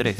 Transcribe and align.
3. 0.00 0.16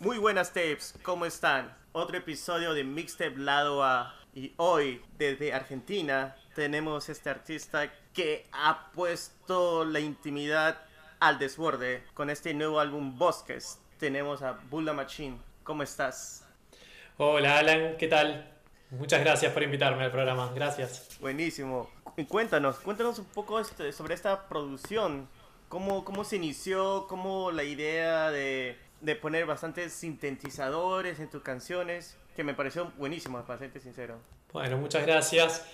Muy 0.00 0.16
buenas 0.16 0.54
tapes, 0.54 0.94
¿cómo 1.02 1.26
están? 1.26 1.70
Otro 1.92 2.16
episodio 2.16 2.72
de 2.72 2.82
Mixtape 2.82 3.36
Lado 3.36 3.84
A. 3.84 4.14
Y 4.34 4.54
hoy, 4.56 5.02
desde 5.18 5.52
Argentina, 5.52 6.34
tenemos 6.54 7.10
este 7.10 7.28
artista 7.28 7.92
que 8.14 8.46
ha 8.52 8.90
puesto 8.92 9.84
la 9.84 10.00
intimidad 10.00 10.78
al 11.20 11.38
desborde 11.38 12.04
con 12.14 12.30
este 12.30 12.54
nuevo 12.54 12.80
álbum 12.80 13.18
Bosques. 13.18 13.80
Tenemos 13.98 14.40
a 14.40 14.52
Bulla 14.70 14.94
Machine. 14.94 15.36
¿Cómo 15.62 15.82
estás? 15.82 16.46
Hola 17.18 17.58
Alan, 17.58 17.98
¿qué 17.98 18.08
tal? 18.08 18.50
Muchas 18.92 19.20
gracias 19.20 19.52
por 19.52 19.62
invitarme 19.62 20.04
al 20.04 20.10
programa, 20.10 20.50
gracias. 20.54 21.18
Buenísimo. 21.20 21.90
Y 22.16 22.24
cuéntanos, 22.24 22.76
cuéntanos 22.76 23.18
un 23.18 23.26
poco 23.26 23.60
este, 23.60 23.92
sobre 23.92 24.14
esta 24.14 24.48
producción. 24.48 25.28
¿Cómo, 25.68 26.04
¿Cómo 26.04 26.24
se 26.24 26.36
inició? 26.36 27.06
¿Cómo 27.08 27.50
la 27.50 27.64
idea 27.64 28.30
de, 28.30 28.85
de 29.06 29.14
poner 29.14 29.46
bastantes 29.46 29.92
sintetizadores 29.92 31.20
en 31.20 31.30
tus 31.30 31.42
canciones? 31.42 32.18
Que 32.34 32.42
me 32.42 32.54
pareció 32.54 32.92
buenísimo, 32.98 33.40
para 33.44 33.60
serte 33.60 33.78
sincero. 33.78 34.18
Bueno, 34.52 34.76
muchas 34.78 35.06
gracias. 35.06 35.64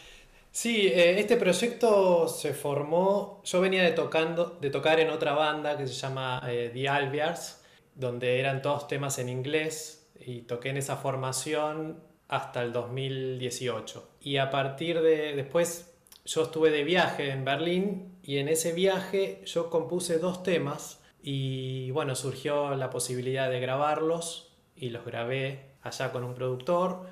Sí, 0.50 0.86
eh, 0.86 1.18
este 1.18 1.38
proyecto 1.38 2.28
se 2.28 2.52
formó, 2.52 3.40
yo 3.44 3.62
venía 3.62 3.82
de, 3.84 3.92
tocando, 3.92 4.58
de 4.60 4.68
tocar 4.68 5.00
en 5.00 5.08
otra 5.08 5.32
banda 5.32 5.78
que 5.78 5.86
se 5.86 5.94
llama 5.94 6.42
eh, 6.46 6.70
The 6.74 6.88
Alviars, 6.90 7.64
donde 7.94 8.38
eran 8.38 8.60
todos 8.60 8.86
temas 8.86 9.18
en 9.18 9.30
inglés 9.30 10.10
y 10.20 10.42
toqué 10.42 10.68
en 10.68 10.76
esa 10.76 10.96
formación 10.96 12.02
hasta 12.28 12.62
el 12.62 12.74
2018. 12.74 14.10
Y 14.20 14.36
a 14.36 14.50
partir 14.50 15.00
de 15.00 15.34
después 15.34 15.90
yo 16.26 16.42
estuve 16.42 16.70
de 16.70 16.84
viaje 16.84 17.30
en 17.30 17.46
Berlín 17.46 18.18
y 18.22 18.36
en 18.36 18.48
ese 18.48 18.72
viaje 18.72 19.40
yo 19.46 19.70
compuse 19.70 20.18
dos 20.18 20.42
temas 20.42 21.01
y 21.22 21.90
bueno, 21.92 22.14
surgió 22.14 22.74
la 22.74 22.90
posibilidad 22.90 23.50
de 23.50 23.60
grabarlos 23.60 24.52
y 24.76 24.90
los 24.90 25.04
grabé 25.04 25.72
allá 25.82 26.12
con 26.12 26.24
un 26.24 26.34
productor. 26.34 27.06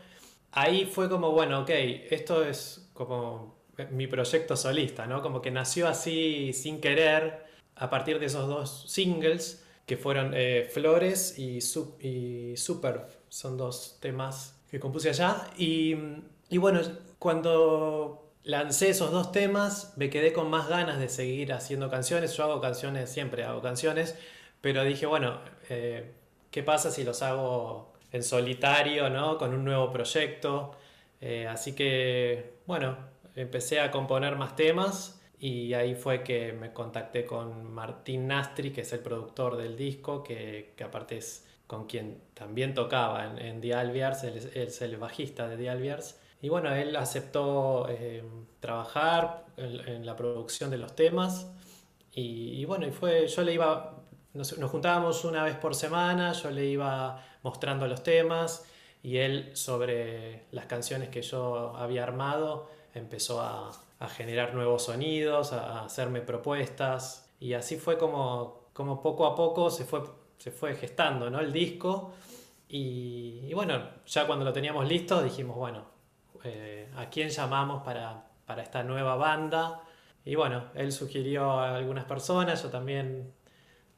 Ahí 0.52 0.84
fue 0.86 1.08
como, 1.08 1.30
bueno, 1.30 1.60
ok, 1.60 1.70
esto 1.70 2.44
es 2.44 2.90
como 2.92 3.60
mi 3.90 4.06
proyecto 4.06 4.56
solista, 4.56 5.06
¿no? 5.06 5.22
Como 5.22 5.40
que 5.40 5.50
nació 5.50 5.88
así 5.88 6.52
sin 6.52 6.80
querer 6.80 7.46
a 7.76 7.88
partir 7.88 8.18
de 8.18 8.26
esos 8.26 8.48
dos 8.48 8.84
singles 8.88 9.64
que 9.86 9.96
fueron 9.96 10.32
eh, 10.34 10.68
Flores 10.70 11.38
y, 11.38 11.58
y 12.06 12.56
Super. 12.56 13.06
Son 13.28 13.56
dos 13.56 13.98
temas 14.00 14.60
que 14.70 14.80
compuse 14.80 15.08
allá. 15.08 15.46
Y, 15.56 15.96
y 16.48 16.58
bueno, 16.58 16.80
cuando 17.18 18.19
lancé 18.44 18.90
esos 18.90 19.12
dos 19.12 19.32
temas, 19.32 19.92
me 19.96 20.10
quedé 20.10 20.32
con 20.32 20.50
más 20.50 20.68
ganas 20.68 20.98
de 20.98 21.08
seguir 21.08 21.52
haciendo 21.52 21.90
canciones. 21.90 22.36
Yo 22.36 22.44
hago 22.44 22.60
canciones, 22.60 23.10
siempre 23.10 23.44
hago 23.44 23.60
canciones, 23.62 24.18
pero 24.60 24.84
dije, 24.84 25.06
bueno, 25.06 25.40
eh, 25.68 26.12
¿qué 26.50 26.62
pasa 26.62 26.90
si 26.90 27.04
los 27.04 27.22
hago 27.22 27.92
en 28.12 28.22
solitario, 28.22 29.10
¿no? 29.10 29.38
Con 29.38 29.54
un 29.54 29.64
nuevo 29.64 29.90
proyecto. 29.90 30.72
Eh, 31.20 31.46
así 31.46 31.74
que, 31.74 32.54
bueno, 32.66 32.96
empecé 33.36 33.80
a 33.80 33.90
componer 33.90 34.36
más 34.36 34.56
temas 34.56 35.20
y 35.38 35.74
ahí 35.74 35.94
fue 35.94 36.22
que 36.22 36.52
me 36.52 36.72
contacté 36.72 37.24
con 37.26 37.72
Martín 37.72 38.26
Nastri, 38.26 38.72
que 38.72 38.82
es 38.82 38.92
el 38.92 39.00
productor 39.00 39.56
del 39.56 39.76
disco, 39.76 40.22
que, 40.22 40.74
que 40.76 40.84
aparte 40.84 41.18
es 41.18 41.46
con 41.66 41.86
quien 41.86 42.20
también 42.34 42.74
tocaba 42.74 43.26
en, 43.26 43.38
en 43.38 43.60
The 43.60 43.74
Alviars, 43.74 44.24
él, 44.24 44.50
es 44.54 44.82
el 44.82 44.96
bajista 44.96 45.48
de 45.48 45.56
The 45.56 45.70
Alviars. 45.70 46.19
Y 46.42 46.48
bueno, 46.48 46.74
él 46.74 46.96
aceptó 46.96 47.86
eh, 47.88 48.24
trabajar 48.60 49.44
en, 49.56 49.88
en, 49.88 50.06
la 50.06 50.16
producción 50.16 50.70
de 50.70 50.78
los 50.78 50.94
temas. 50.94 51.50
Y, 52.12 52.60
y, 52.60 52.64
bueno, 52.64 52.86
y 52.86 52.90
fue, 52.90 53.26
yo 53.28 53.42
le 53.42 53.52
iba, 53.52 53.98
nos, 54.32 54.56
nos, 54.58 54.70
juntábamos 54.70 55.24
una 55.24 55.44
vez 55.44 55.56
por 55.56 55.74
semana, 55.74 56.32
yo 56.32 56.50
le 56.50 56.66
iba 56.66 57.24
mostrando 57.42 57.86
los 57.86 58.02
temas 58.02 58.66
y 59.02 59.18
él 59.18 59.50
sobre 59.54 60.46
las 60.50 60.66
canciones 60.66 61.08
que 61.08 61.22
yo 61.22 61.74
había 61.76 62.02
armado 62.02 62.68
empezó 62.94 63.40
a, 63.40 63.70
a 63.98 64.08
generar 64.08 64.54
nuevos 64.54 64.84
sonidos, 64.84 65.52
a, 65.52 65.80
a, 65.80 65.84
hacerme 65.84 66.20
propuestas. 66.22 67.28
Y 67.38 67.52
así 67.54 67.76
fue 67.76 67.98
como, 67.98 68.68
como 68.72 69.02
poco 69.02 69.26
a 69.26 69.34
poco 69.34 69.70
se 69.70 69.84
fue, 69.84 70.02
se 70.38 70.50
fue 70.50 70.74
gestando 70.74 71.30
¿no? 71.30 71.40
el 71.40 71.52
disco. 71.52 72.12
Y, 72.68 73.40
y 73.46 73.54
bueno, 73.54 73.82
ya 74.06 74.26
cuando 74.26 74.44
lo 74.44 74.52
teníamos 74.52 74.88
listo 74.88 75.22
dijimos, 75.22 75.56
bueno, 75.56 75.84
eh, 76.44 76.88
a 76.96 77.10
quién 77.10 77.28
llamamos 77.28 77.82
para, 77.82 78.24
para, 78.46 78.62
esta 78.62 78.82
nueva 78.82 79.16
banda. 79.16 79.82
Y 80.24 80.34
bueno, 80.34 80.64
él 80.74 80.92
sugirió 80.92 81.52
a 81.52 81.76
algunas 81.76 82.04
personas, 82.04 82.62
yo 82.62 82.68
también 82.68 83.32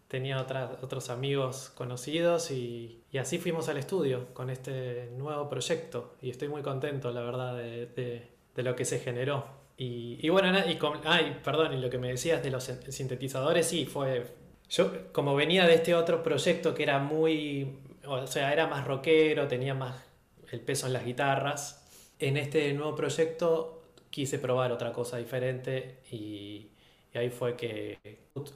tenía 0.08 0.40
otras, 0.40 0.82
otros 0.82 1.08
amigos 1.08 1.72
conocidos 1.74 2.50
y, 2.50 3.02
así 3.18 3.38
fuimos 3.38 3.70
al 3.70 3.78
estudio 3.78 4.34
con 4.34 4.50
este 4.50 5.10
nuevo 5.16 5.48
proyecto. 5.48 6.16
Y 6.20 6.30
estoy 6.30 6.48
muy 6.48 6.62
contento, 6.62 7.10
la 7.12 7.22
verdad, 7.22 7.56
de, 7.56 8.30
de, 8.54 8.62
lo 8.62 8.76
que 8.76 8.84
se 8.84 8.98
generó. 8.98 9.46
Y, 9.78 10.18
y 10.20 10.28
bueno, 10.28 10.52
y 10.68 10.76
con, 10.76 11.00
ay, 11.04 11.40
perdón, 11.42 11.72
y 11.72 11.80
lo 11.80 11.88
que 11.88 11.98
me 11.98 12.08
decías 12.08 12.42
de 12.42 12.50
los 12.50 12.64
sintetizadores, 12.64 13.66
sí, 13.66 13.86
fue... 13.86 14.26
Yo 14.68 15.12
como 15.12 15.34
venía 15.34 15.66
de 15.66 15.74
este 15.74 15.94
otro 15.94 16.22
proyecto 16.22 16.74
que 16.74 16.82
era 16.82 16.98
muy... 16.98 17.78
O 18.06 18.26
sea, 18.26 18.52
era 18.52 18.66
más 18.66 18.86
rockero, 18.86 19.48
tenía 19.48 19.74
más 19.74 20.02
el 20.52 20.60
peso 20.60 20.86
en 20.86 20.92
las 20.92 21.04
guitarras, 21.04 21.81
en 22.22 22.36
este 22.36 22.72
nuevo 22.72 22.94
proyecto 22.94 23.82
quise 24.10 24.38
probar 24.38 24.72
otra 24.72 24.92
cosa 24.92 25.16
diferente 25.16 26.00
y, 26.10 26.68
y 27.12 27.18
ahí 27.18 27.30
fue 27.30 27.56
que 27.56 27.98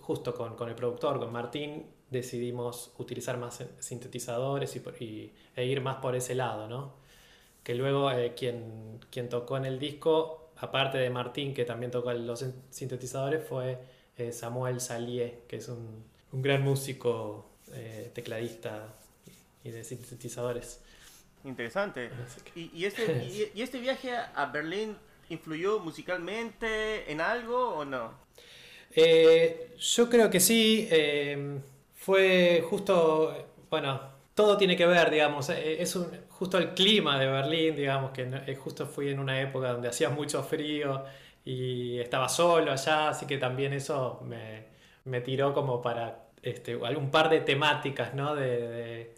justo 0.01 0.35
con, 0.35 0.55
con, 0.57 0.69
el 0.69 0.75
productor, 0.75 1.19
con 1.19 1.33
Martín, 1.33 1.87
decidimos 2.11 2.93
utilizar 2.99 3.39
más 3.39 3.65
sintetizadores 3.81 4.77
y, 4.77 5.05
y, 5.05 5.33
e 5.57 5.67
ir 5.67 5.81
más 5.81 5.97
por 5.97 6.15
ese 6.15 6.35
lado, 6.35 6.69
¿no? 6.69 6.95
Que 7.65 7.75
luego 7.75 8.11
eh, 8.13 8.35
quien, 8.37 9.01
quien 9.11 9.29
tocó 9.29 9.57
en 9.57 9.65
el 9.65 9.79
disco, 9.81 10.51
aparte 10.57 10.99
de 10.99 11.11
Martín, 11.11 11.53
que 11.53 11.65
también 11.65 11.91
tocó 11.91 12.13
los 12.13 12.45
sintetizadores, 12.71 13.45
fue 13.45 13.79
eh, 14.17 14.33
Samuel 14.33 14.81
Salier, 14.81 15.41
que 15.49 15.57
es 15.57 15.69
un, 15.69 16.05
un 16.33 16.43
gran 16.43 16.63
músico, 16.63 17.51
eh, 17.73 18.11
tecladista 18.15 18.95
y 19.65 19.71
de 19.71 19.83
sintetizadores. 19.83 20.81
Interesante. 21.47 22.11
¿Y, 22.55 22.71
y, 22.75 22.85
este, 22.85 23.25
y, 23.25 23.51
y, 23.59 23.63
este 23.63 23.79
viaje 23.79 24.13
a 24.15 24.47
Berlín 24.47 24.97
influyó 25.31 25.79
musicalmente 25.79 27.11
en 27.11 27.21
algo 27.21 27.77
o 27.77 27.85
no? 27.85 28.13
Eh, 28.95 29.75
yo 29.79 30.11
creo 30.11 30.29
que 30.29 30.41
sí. 30.41 30.89
Eh, 30.91 31.59
fue 31.95 32.65
justo, 32.69 33.49
bueno, 33.71 34.01
todo 34.35 34.57
tiene 34.57 34.77
que 34.77 34.87
ver, 34.87 35.11
digamos. 35.11 35.49
Eh, 35.51 35.81
es 35.81 35.95
un, 35.97 36.09
justo 36.29 36.59
el 36.59 36.75
clima 36.75 37.19
de 37.19 37.27
Berlín, 37.27 37.77
digamos, 37.77 38.11
que 38.11 38.57
justo 38.57 38.87
fui 38.87 39.11
en 39.11 39.19
una 39.19 39.41
época 39.41 39.73
donde 39.73 39.89
hacía 39.89 40.11
mucho 40.11 40.43
frío 40.43 41.05
y 41.45 41.99
estaba 42.01 42.29
solo 42.29 42.73
allá, 42.73 43.11
así 43.11 43.27
que 43.27 43.39
también 43.39 43.73
eso 43.73 44.21
me, 44.25 44.65
me 45.05 45.21
tiró 45.21 45.55
como 45.55 45.81
para 45.81 46.27
este, 46.43 46.79
algún 46.85 47.11
par 47.11 47.31
de 47.31 47.41
temáticas, 47.41 48.15
¿no? 48.15 48.35
de, 48.35 48.69
de 48.69 49.16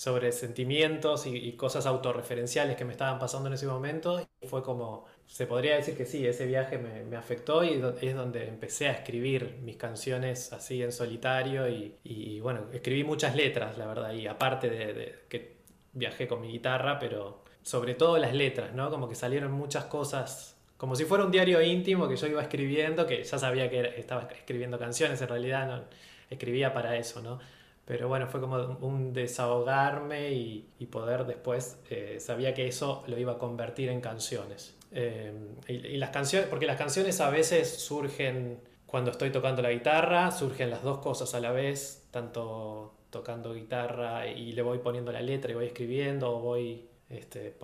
sobre 0.00 0.32
sentimientos 0.32 1.26
y, 1.26 1.36
y, 1.36 1.52
cosas 1.56 1.84
autorreferenciales 1.84 2.74
que 2.74 2.86
me 2.86 2.92
estaban 2.92 3.18
pasando 3.18 3.48
en 3.48 3.52
ese 3.52 3.66
momento. 3.66 4.26
Fue 4.48 4.62
como, 4.62 5.04
se 5.26 5.46
podría 5.46 5.74
decir 5.74 5.94
que 5.94 6.06
sí, 6.06 6.26
ese 6.26 6.46
viaje 6.46 6.78
me, 6.78 7.14
afectó 7.18 7.62
y 7.62 7.82
es 8.00 8.14
donde 8.14 8.48
empecé 8.48 8.88
a 8.88 8.92
escribir 8.92 9.58
mis 9.62 9.76
canciones 9.76 10.54
así 10.54 10.82
en 10.82 10.90
solitario 10.90 11.68
y, 11.68 12.40
bueno, 12.40 12.68
escribí 12.72 13.04
muchas 13.04 13.36
letras, 13.36 13.76
la 13.76 13.86
verdad, 13.86 14.14
y 14.14 14.26
aparte 14.26 14.70
de, 14.70 15.18
que 15.28 15.58
viajé 15.92 16.26
con 16.26 16.40
mi 16.40 16.48
guitarra, 16.50 16.98
pero 16.98 17.44
sobre 17.60 17.94
todo 17.94 18.16
las 18.16 18.32
letras, 18.32 18.72
¿no? 18.72 18.88
Como 18.88 19.06
que 19.06 19.14
salieron 19.14 19.52
muchas 19.52 19.84
cosas. 19.84 20.56
Como 20.78 20.96
si 20.96 21.04
fuera 21.04 21.26
un 21.26 21.30
diario 21.30 21.60
íntimo 21.60 22.08
que 22.08 22.16
yo 22.16 22.26
iba 22.26 22.40
escribiendo, 22.40 23.06
que 23.06 23.22
ya 23.22 23.38
sabía 23.38 23.68
que 23.68 23.82
estaba 23.98 24.22
escribiendo 24.34 24.78
canciones, 24.78 25.20
en 25.20 25.28
realidad 25.28 25.66
no, 25.68 25.84
escribía 26.30 26.72
para 26.72 26.96
eso, 26.96 27.20
¿no? 27.20 27.38
Pero 27.90 28.06
bueno, 28.06 28.28
fue 28.28 28.40
como 28.40 28.78
un 28.82 29.12
desahogarme 29.12 30.30
y, 30.30 30.70
y 30.78 30.86
poder 30.86 31.26
después, 31.26 31.76
eh, 31.90 32.18
sabía 32.20 32.54
que 32.54 32.68
eso 32.68 33.02
lo 33.08 33.18
iba 33.18 33.32
a 33.32 33.38
convertir 33.38 33.88
en 33.88 34.00
canciones. 34.00 34.76
Eh, 34.92 35.32
y, 35.66 35.72
y, 35.72 35.96
las 35.96 36.10
canciones, 36.10 36.48
porque 36.48 36.66
las 36.66 36.76
canciones 36.76 37.20
a 37.20 37.30
veces 37.30 37.80
surgen 37.80 38.60
cuando 38.86 39.10
estoy 39.10 39.32
tocando 39.32 39.60
la 39.60 39.72
guitarra, 39.72 40.30
surgen 40.30 40.70
las 40.70 40.84
dos 40.84 40.98
cosas 40.98 41.34
a 41.34 41.40
la 41.40 41.50
vez, 41.50 42.06
tanto 42.12 42.94
tocando 43.10 43.54
guitarra 43.54 44.28
y 44.28 44.52
le 44.52 44.62
voy 44.62 44.78
poniendo 44.78 45.10
la 45.10 45.20
letra 45.20 45.50
y 45.50 45.54
voy 45.56 45.66
escribiendo 45.66 46.30
o 46.30 46.38
voy 46.38 46.88
este, 47.08 47.56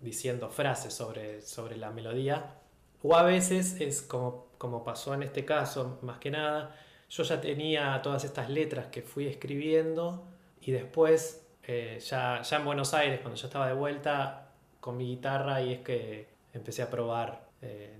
diciendo 0.00 0.48
frases 0.50 0.92
sobre, 0.92 1.40
sobre 1.40 1.76
la 1.76 1.92
melodía. 1.92 2.56
O 3.00 3.14
a 3.14 3.22
veces 3.22 3.80
es 3.80 4.02
como, 4.02 4.48
como 4.58 4.82
pasó 4.82 5.14
en 5.14 5.22
este 5.22 5.44
caso, 5.44 6.00
más 6.02 6.18
que 6.18 6.32
nada, 6.32 6.74
yo 7.08 7.22
ya 7.22 7.40
tenía 7.40 8.00
todas 8.02 8.24
estas 8.24 8.50
letras 8.50 8.86
que 8.86 9.02
fui 9.02 9.26
escribiendo 9.26 10.26
y 10.60 10.72
después, 10.72 11.46
eh, 11.62 11.98
ya, 12.00 12.42
ya 12.42 12.56
en 12.56 12.64
Buenos 12.64 12.94
Aires, 12.94 13.20
cuando 13.20 13.40
yo 13.40 13.46
estaba 13.46 13.66
de 13.66 13.74
vuelta 13.74 14.50
con 14.80 14.96
mi 14.96 15.06
guitarra, 15.06 15.62
y 15.62 15.72
es 15.74 15.80
que 15.80 16.28
empecé 16.52 16.82
a 16.82 16.90
probar 16.90 17.48
eh, 17.62 17.96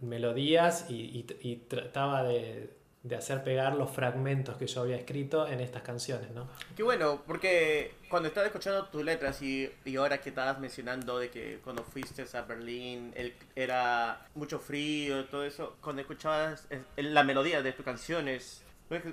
melodías 0.00 0.86
y, 0.88 0.94
y, 0.94 1.26
y, 1.40 1.56
trataba 1.56 2.22
de, 2.22 2.70
de 3.02 3.16
hacer 3.16 3.42
pegar 3.42 3.74
los 3.74 3.90
fragmentos 3.90 4.56
que 4.56 4.66
yo 4.66 4.82
había 4.82 4.96
escrito 4.96 5.48
en 5.48 5.60
estas 5.60 5.82
canciones, 5.82 6.30
¿no? 6.30 6.48
Qué 6.76 6.84
bueno, 6.84 7.22
porque 7.26 7.94
cuando 8.08 8.28
estaba 8.28 8.46
escuchando 8.46 8.84
tus 8.86 9.04
letras 9.04 9.42
y, 9.42 9.68
y 9.84 9.96
ahora 9.96 10.20
que 10.20 10.28
estabas 10.28 10.60
mencionando 10.60 11.18
de 11.18 11.28
que 11.28 11.58
cuando 11.64 11.82
fuiste 11.82 12.24
a 12.36 12.42
Berlín 12.42 13.12
el, 13.16 13.34
era 13.56 14.24
mucho 14.34 14.60
frío 14.60 15.24
todo 15.24 15.44
eso, 15.44 15.76
cuando 15.80 16.02
escuchabas 16.02 16.68
la 16.96 17.24
melodía 17.24 17.60
de 17.60 17.72
tus 17.72 17.84
canciones, 17.84 18.62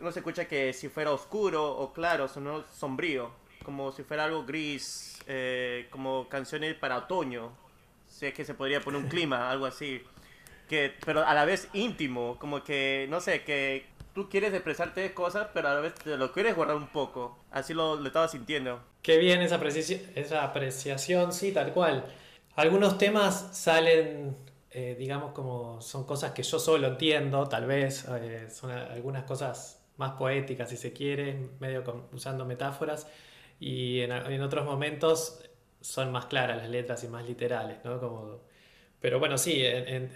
no, 0.01 0.12
se 0.12 0.19
escucha 0.19 0.45
que 0.45 0.71
si 0.74 0.88
fuera 0.89 1.12
oscuro 1.12 1.65
o 1.65 1.92
claro, 1.92 2.27
sino 2.27 2.63
sombrío, 2.71 3.31
como 3.63 3.92
si 3.92 4.03
fuera 4.03 4.25
algo 4.25 4.45
gris, 4.45 5.18
eh, 5.25 5.88
como 5.89 6.30
canciones 6.30 6.75
para 6.75 6.97
otoño, 6.97 7.51
si 8.07 8.27
es 8.27 8.33
que 8.35 8.45
se 8.45 8.53
podría 8.53 8.81
poner 8.81 9.01
un 9.01 9.09
clima, 9.09 9.50
algo 9.51 9.65
así 9.65 10.03
que, 10.69 10.94
pero 11.06 11.25
a 11.27 11.33
la 11.33 11.44
vez 11.44 11.68
íntimo, 11.74 12.38
como 12.39 12.63
que, 12.63 13.07
no 13.10 13.19
sé, 13.19 13.44
que 13.44 13.88
tú 14.13 14.30
quieres 14.30 14.54
expresarte 14.54 15.13
cosas, 15.13 15.48
pero 15.54 15.68
a 15.68 15.74
la 15.74 15.81
vez 15.81 15.95
te 15.95 16.16
lo 16.16 16.31
quieres 16.31 16.56
guardar 16.56 16.77
un 16.77 16.88
poco. 16.88 17.39
Así 17.51 17.74
lo, 17.74 18.06
estaba 18.06 18.30
sintiendo. 18.30 18.81
Qué 19.01 19.18
bien 19.18 19.42
esa 19.42 19.56
apreciación, 19.56 20.01
esa 20.16 20.44
apreciación, 20.44 21.33
sí, 21.33 21.51
tal 21.51 21.74
cual. 21.74 22.06
Algunos 22.56 22.98
temas 22.98 23.50
salen, 23.51 24.38
eh, 24.71 24.95
digamos, 24.98 25.33
como 25.33 25.81
son 25.81 26.06
cosas 26.06 26.31
que 26.31 26.44
yo 26.44 26.60
solo 26.60 26.88
entiendo, 26.88 27.48
tal 27.48 27.66
vez, 27.66 28.06
eh, 28.10 28.48
son 28.50 28.71
algunas 28.71 29.24
cosas 29.24 29.83
más 29.98 30.12
poéticas, 30.13 30.69
si 30.69 30.77
se 30.77 30.94
quiere, 30.94 31.50
medio 31.60 31.83
usando 32.13 32.45
metáforas, 32.45 33.07
y 33.60 34.01
en, 34.01 34.12
en, 34.12 34.42
otros 34.42 34.66
momentos 34.66 35.42
son 35.81 36.12
más 36.12 36.27
claras 36.27 36.57
las 36.57 36.69
letras 36.69 37.04
y 37.04 37.07
más 37.10 37.25
literales, 37.25 37.80
¿no? 37.83 38.00
Como 38.00 38.39
pero 39.01 39.19
bueno, 39.19 39.38
sí, 39.38 39.62
eh, 39.62 40.10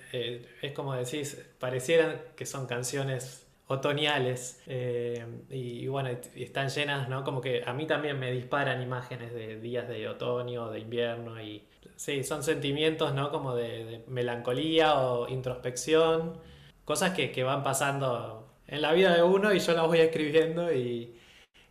es 0.61 0.71
como 0.73 0.93
decís, 0.93 1.41
parecieran 1.59 2.21
que 2.35 2.45
son 2.45 2.67
canciones 2.67 3.43
otoñales 3.67 4.61
eh, 4.67 5.25
y, 5.49 5.87
bueno, 5.87 6.09
están 6.35 6.69
llenas, 6.69 7.09
¿no? 7.09 7.23
Como 7.23 7.41
que 7.41 7.63
a 7.65 7.73
mí 7.73 7.87
también 7.87 8.19
me 8.19 8.31
disparan 8.31 8.81
imágenes 8.81 9.33
de 9.33 9.59
días 9.59 9.87
de 9.87 10.07
otoño, 10.07 10.69
de 10.69 10.79
invierno 10.79 11.41
y 11.41 11.63
sí, 11.95 12.23
son 12.23 12.43
sentimientos, 12.43 13.13
¿no? 13.13 13.31
Como 13.31 13.55
de, 13.55 14.03
melancolía 14.07 14.95
o 14.99 15.27
introspección, 15.29 16.39
cosas 16.85 17.13
que, 17.13 17.31
que, 17.31 17.43
van 17.43 17.63
pasando 17.63 18.47
en 18.67 18.81
la 18.81 18.93
vida 18.93 19.15
de 19.15 19.23
uno 19.23 19.53
y 19.53 19.59
yo 19.59 19.73
las 19.73 19.87
voy 19.87 19.99
escribiendo 19.99 20.73
y, 20.73 21.15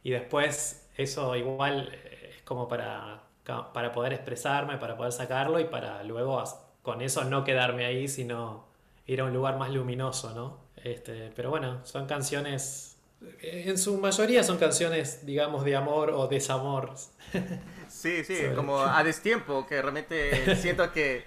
y 0.02 0.10
después 0.10 0.90
eso 0.96 1.36
igual 1.36 1.92
es 1.92 2.42
como 2.44 2.68
para, 2.68 3.22
para 3.44 3.92
poder 3.92 4.12
expresarme, 4.14 4.78
para 4.78 4.96
poder 4.96 5.12
sacarlo 5.12 5.60
y 5.60 5.64
para 5.64 6.02
luego 6.04 6.42
con 6.82 7.00
eso 7.00 7.24
no 7.24 7.44
quedarme 7.44 7.86
ahí, 7.86 8.08
sino 8.08 8.66
ir 9.06 9.20
a 9.20 9.24
un 9.24 9.32
lugar 9.32 9.58
más 9.58 9.70
luminoso, 9.70 10.34
¿no? 10.34 10.58
Este, 10.76 11.32
pero 11.34 11.50
bueno, 11.50 11.80
son 11.84 12.06
canciones, 12.06 12.96
en 13.40 13.78
su 13.78 13.98
mayoría 13.98 14.42
son 14.42 14.58
canciones, 14.58 15.24
digamos, 15.24 15.64
de 15.64 15.76
amor 15.76 16.10
o 16.10 16.26
desamor. 16.26 16.94
Sí, 17.88 18.24
sí, 18.24 18.36
como 18.56 18.80
a 18.80 19.04
destiempo, 19.04 19.66
que 19.66 19.80
realmente 19.80 20.56
siento 20.60 20.90
que, 20.92 21.24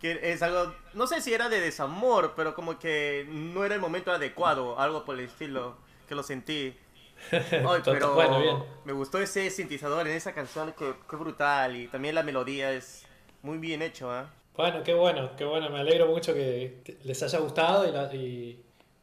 que, 0.00 0.18
es 0.32 0.42
algo, 0.42 0.74
no 0.94 1.06
sé 1.06 1.20
si 1.20 1.32
era 1.32 1.50
de 1.50 1.60
desamor, 1.60 2.32
pero 2.34 2.54
como 2.54 2.78
que 2.78 3.26
no 3.28 3.64
era 3.64 3.74
el 3.74 3.82
momento 3.82 4.10
adecuado, 4.10 4.80
algo 4.80 5.04
por 5.04 5.16
el 5.16 5.26
estilo, 5.26 5.76
que 6.08 6.14
lo 6.14 6.22
sentí. 6.22 6.74
pero 7.30 8.14
bueno, 8.14 8.40
bien. 8.40 8.56
me 8.86 8.92
gustó 8.92 9.20
ese 9.20 9.50
sintetizador 9.50 10.08
en 10.08 10.16
esa 10.16 10.32
canción, 10.32 10.72
que, 10.72 10.94
que 11.08 11.16
brutal, 11.16 11.76
y 11.76 11.86
también 11.86 12.14
la 12.14 12.22
melodía 12.22 12.72
es 12.72 13.04
muy 13.42 13.58
bien 13.58 13.82
hecho, 13.82 14.18
¿eh? 14.18 14.24
Bueno, 14.56 14.82
qué 14.82 14.94
bueno, 14.94 15.36
qué 15.36 15.44
bueno. 15.44 15.68
Me 15.68 15.80
alegro 15.80 16.06
mucho 16.06 16.32
que 16.32 16.98
les 17.04 17.22
haya 17.22 17.38
gustado 17.40 17.86
y, 18.14 18.58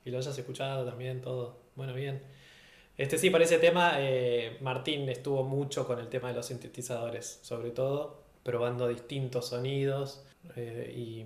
lo 0.05 0.17
hayas 0.17 0.37
escuchado 0.37 0.85
también 0.85 1.21
todo. 1.21 1.57
Bueno, 1.75 1.93
bien. 1.93 2.23
Este 2.97 3.17
sí, 3.17 3.29
para 3.29 3.43
ese 3.43 3.59
tema, 3.59 3.93
eh, 3.99 4.57
Martín 4.61 5.07
estuvo 5.09 5.43
mucho 5.43 5.85
con 5.87 5.99
el 5.99 6.09
tema 6.09 6.29
de 6.29 6.35
los 6.35 6.47
sintetizadores, 6.47 7.39
sobre 7.43 7.71
todo, 7.71 8.23
probando 8.43 8.87
distintos 8.87 9.49
sonidos. 9.49 10.25
Eh, 10.55 10.91
y 10.95 11.25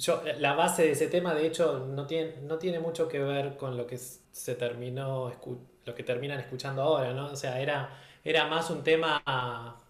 yo, 0.00 0.22
la 0.38 0.54
base 0.54 0.84
de 0.84 0.92
ese 0.92 1.08
tema, 1.08 1.34
de 1.34 1.46
hecho, 1.46 1.80
no 1.80 2.06
tiene, 2.06 2.34
no 2.42 2.58
tiene 2.58 2.78
mucho 2.78 3.08
que 3.08 3.18
ver 3.18 3.56
con 3.56 3.76
lo 3.76 3.86
que 3.86 3.98
se 3.98 4.54
terminó, 4.54 5.32
lo 5.84 5.94
que 5.94 6.02
terminan 6.04 6.40
escuchando 6.40 6.82
ahora, 6.82 7.12
¿no? 7.12 7.26
O 7.32 7.36
sea, 7.36 7.60
era, 7.60 7.90
era 8.24 8.46
más 8.46 8.70
un 8.70 8.84
tema 8.84 9.22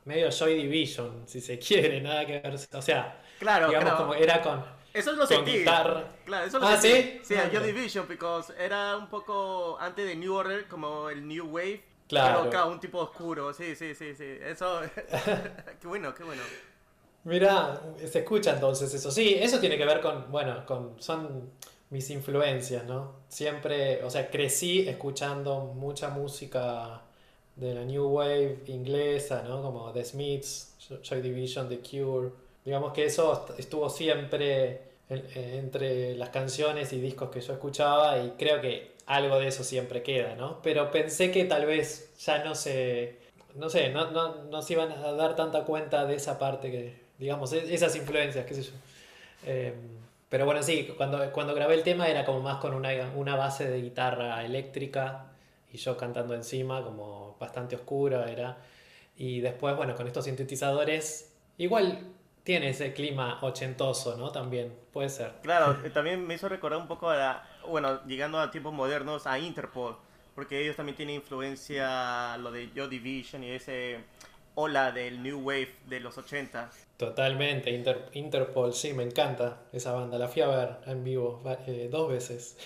medio 0.06 0.30
Joy 0.30 0.54
Division, 0.54 1.24
si 1.26 1.40
se 1.40 1.58
quiere, 1.58 2.00
nada 2.00 2.26
que 2.26 2.40
ver. 2.40 2.54
O 2.72 2.82
sea, 2.82 3.20
Claro, 3.38 3.68
digamos 3.68 3.92
como 3.94 4.14
era 4.14 4.42
con. 4.42 4.64
Eso 4.92 5.12
lo 5.12 5.26
sentí. 5.26 5.62
Claro, 5.62 6.04
eso 6.44 6.58
lo 6.58 6.66
ah, 6.66 6.76
sentí. 6.76 7.18
sí. 7.18 7.20
Sí, 7.22 7.34
a 7.34 7.50
Joy 7.50 7.72
Division, 7.72 8.06
porque 8.06 8.26
era 8.58 8.96
un 8.96 9.08
poco 9.08 9.78
antes 9.80 10.06
de 10.06 10.16
New 10.16 10.34
Order, 10.34 10.66
como 10.66 11.08
el 11.10 11.26
New 11.26 11.46
Wave. 11.46 11.84
Claro. 12.08 12.48
Pero 12.50 12.68
un 12.68 12.80
tipo 12.80 12.98
oscuro. 12.98 13.52
Sí, 13.52 13.76
sí, 13.76 13.94
sí, 13.94 14.14
sí. 14.14 14.38
Eso. 14.42 14.80
qué 15.80 15.86
bueno, 15.86 16.14
qué 16.14 16.24
bueno. 16.24 16.42
Mira, 17.24 17.80
se 18.10 18.20
escucha 18.20 18.54
entonces 18.54 18.92
eso. 18.92 19.10
Sí, 19.10 19.36
eso 19.38 19.60
tiene 19.60 19.76
que 19.76 19.84
ver 19.84 20.00
con. 20.00 20.30
Bueno, 20.30 20.64
con. 20.66 21.00
Son 21.00 21.50
mis 21.90 22.08
influencias, 22.10 22.84
¿no? 22.84 23.16
Siempre. 23.28 24.02
O 24.02 24.10
sea, 24.10 24.30
crecí 24.30 24.88
escuchando 24.88 25.60
mucha 25.60 26.08
música 26.08 27.02
de 27.56 27.74
la 27.74 27.84
New 27.84 28.06
Wave 28.06 28.62
inglesa, 28.66 29.42
¿no? 29.42 29.60
Como 29.62 29.92
The 29.92 30.04
Smiths, 30.04 30.76
Joy 31.02 31.20
Division, 31.20 31.68
The 31.68 31.80
Cure. 31.80 32.30
Digamos 32.68 32.92
que 32.92 33.06
eso 33.06 33.46
estuvo 33.56 33.88
siempre 33.88 34.82
entre 35.08 36.14
las 36.16 36.28
canciones 36.28 36.92
y 36.92 37.00
discos 37.00 37.30
que 37.30 37.40
yo 37.40 37.54
escuchaba 37.54 38.18
y 38.18 38.32
creo 38.32 38.60
que 38.60 38.92
algo 39.06 39.38
de 39.38 39.48
eso 39.48 39.64
siempre 39.64 40.02
queda, 40.02 40.34
¿no? 40.34 40.60
Pero 40.60 40.90
pensé 40.90 41.30
que 41.30 41.46
tal 41.46 41.64
vez 41.64 42.14
ya 42.18 42.44
no 42.44 42.54
se, 42.54 43.20
no 43.54 43.70
sé, 43.70 43.88
no, 43.88 44.10
no, 44.10 44.44
no 44.44 44.60
se 44.60 44.74
iban 44.74 44.92
a 44.92 45.12
dar 45.12 45.34
tanta 45.34 45.64
cuenta 45.64 46.04
de 46.04 46.16
esa 46.16 46.38
parte 46.38 46.70
que, 46.70 47.00
digamos, 47.18 47.54
e-, 47.54 47.72
esas 47.72 47.96
influencias, 47.96 48.44
qué 48.44 48.52
sé 48.52 48.62
yo. 48.64 48.72
Em, 49.46 49.72
pero 50.28 50.44
bueno, 50.44 50.62
sí, 50.62 50.92
cuando, 50.94 51.32
cuando 51.32 51.54
grabé 51.54 51.72
el 51.72 51.82
tema 51.82 52.06
era 52.08 52.26
como 52.26 52.40
más 52.40 52.58
con 52.58 52.74
una, 52.74 52.90
una 53.16 53.34
base 53.34 53.66
de 53.66 53.80
guitarra 53.80 54.44
eléctrica 54.44 55.32
y 55.72 55.78
yo 55.78 55.96
cantando 55.96 56.34
encima, 56.34 56.84
como 56.84 57.34
bastante 57.40 57.76
oscura 57.76 58.30
era. 58.30 58.58
Y 59.16 59.40
después, 59.40 59.74
bueno, 59.74 59.96
con 59.96 60.06
estos 60.06 60.26
sintetizadores, 60.26 61.32
igual 61.56 62.17
tiene 62.48 62.70
ese 62.70 62.94
clima 62.94 63.40
ochentoso, 63.42 64.16
¿no? 64.16 64.32
También, 64.32 64.72
puede 64.90 65.10
ser. 65.10 65.32
Claro, 65.42 65.76
también 65.92 66.26
me 66.26 66.32
hizo 66.32 66.48
recordar 66.48 66.80
un 66.80 66.88
poco 66.88 67.10
a 67.10 67.14
la, 67.14 67.48
bueno, 67.68 68.02
llegando 68.06 68.40
a 68.40 68.50
tiempos 68.50 68.72
modernos, 68.72 69.26
a 69.26 69.38
Interpol, 69.38 69.98
porque 70.34 70.62
ellos 70.62 70.74
también 70.74 70.96
tienen 70.96 71.16
influencia, 71.16 72.38
lo 72.38 72.50
de 72.50 72.70
Joy 72.74 72.88
Division 72.88 73.44
y 73.44 73.50
ese 73.50 73.98
ola 74.54 74.92
del 74.92 75.22
New 75.22 75.40
Wave 75.40 75.74
de 75.88 76.00
los 76.00 76.16
80. 76.16 76.70
Totalmente, 76.96 77.70
Interpol, 78.14 78.72
sí, 78.72 78.94
me 78.94 79.02
encanta 79.02 79.64
esa 79.70 79.92
banda, 79.92 80.16
la 80.16 80.28
fui 80.28 80.40
a 80.40 80.46
ver 80.46 80.76
en 80.86 81.04
vivo 81.04 81.42
eh, 81.66 81.90
dos 81.92 82.08
veces. 82.08 82.56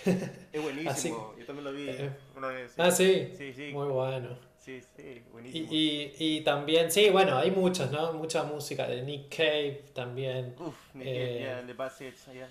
Es 0.53 0.63
buenísimo, 0.63 1.35
yo 1.37 1.45
también 1.45 1.65
lo 1.65 1.73
vi 1.73 1.89
eh, 1.89 2.09
una 2.37 2.47
vez. 2.47 2.73
Ah, 2.79 2.93
sí, 2.93 3.33
sí, 3.37 3.53
sí. 3.53 3.73
muy 3.73 3.89
bueno. 3.89 4.52
Sí, 4.65 4.81
sí, 4.97 5.23
buenísimo. 5.33 5.69
Y, 5.73 6.15
y, 6.21 6.41
también, 6.43 6.93
sí, 6.93 7.11
bueno, 7.11 7.37
hay 7.37 7.51
muchos, 7.51 7.91
¿no? 7.91 8.13
Mucha 8.13 8.45
música 8.45 8.87
de 8.87 9.03
Nick 9.03 9.37
Cave 9.37 9.87
también. 9.93 10.55
Uf, 10.57 10.77
Nick 10.95 11.05
Cave, 11.05 11.39
yeah, 11.41 11.67
The 11.67 11.73
Bassets, 11.73 12.29
allá. 12.29 12.49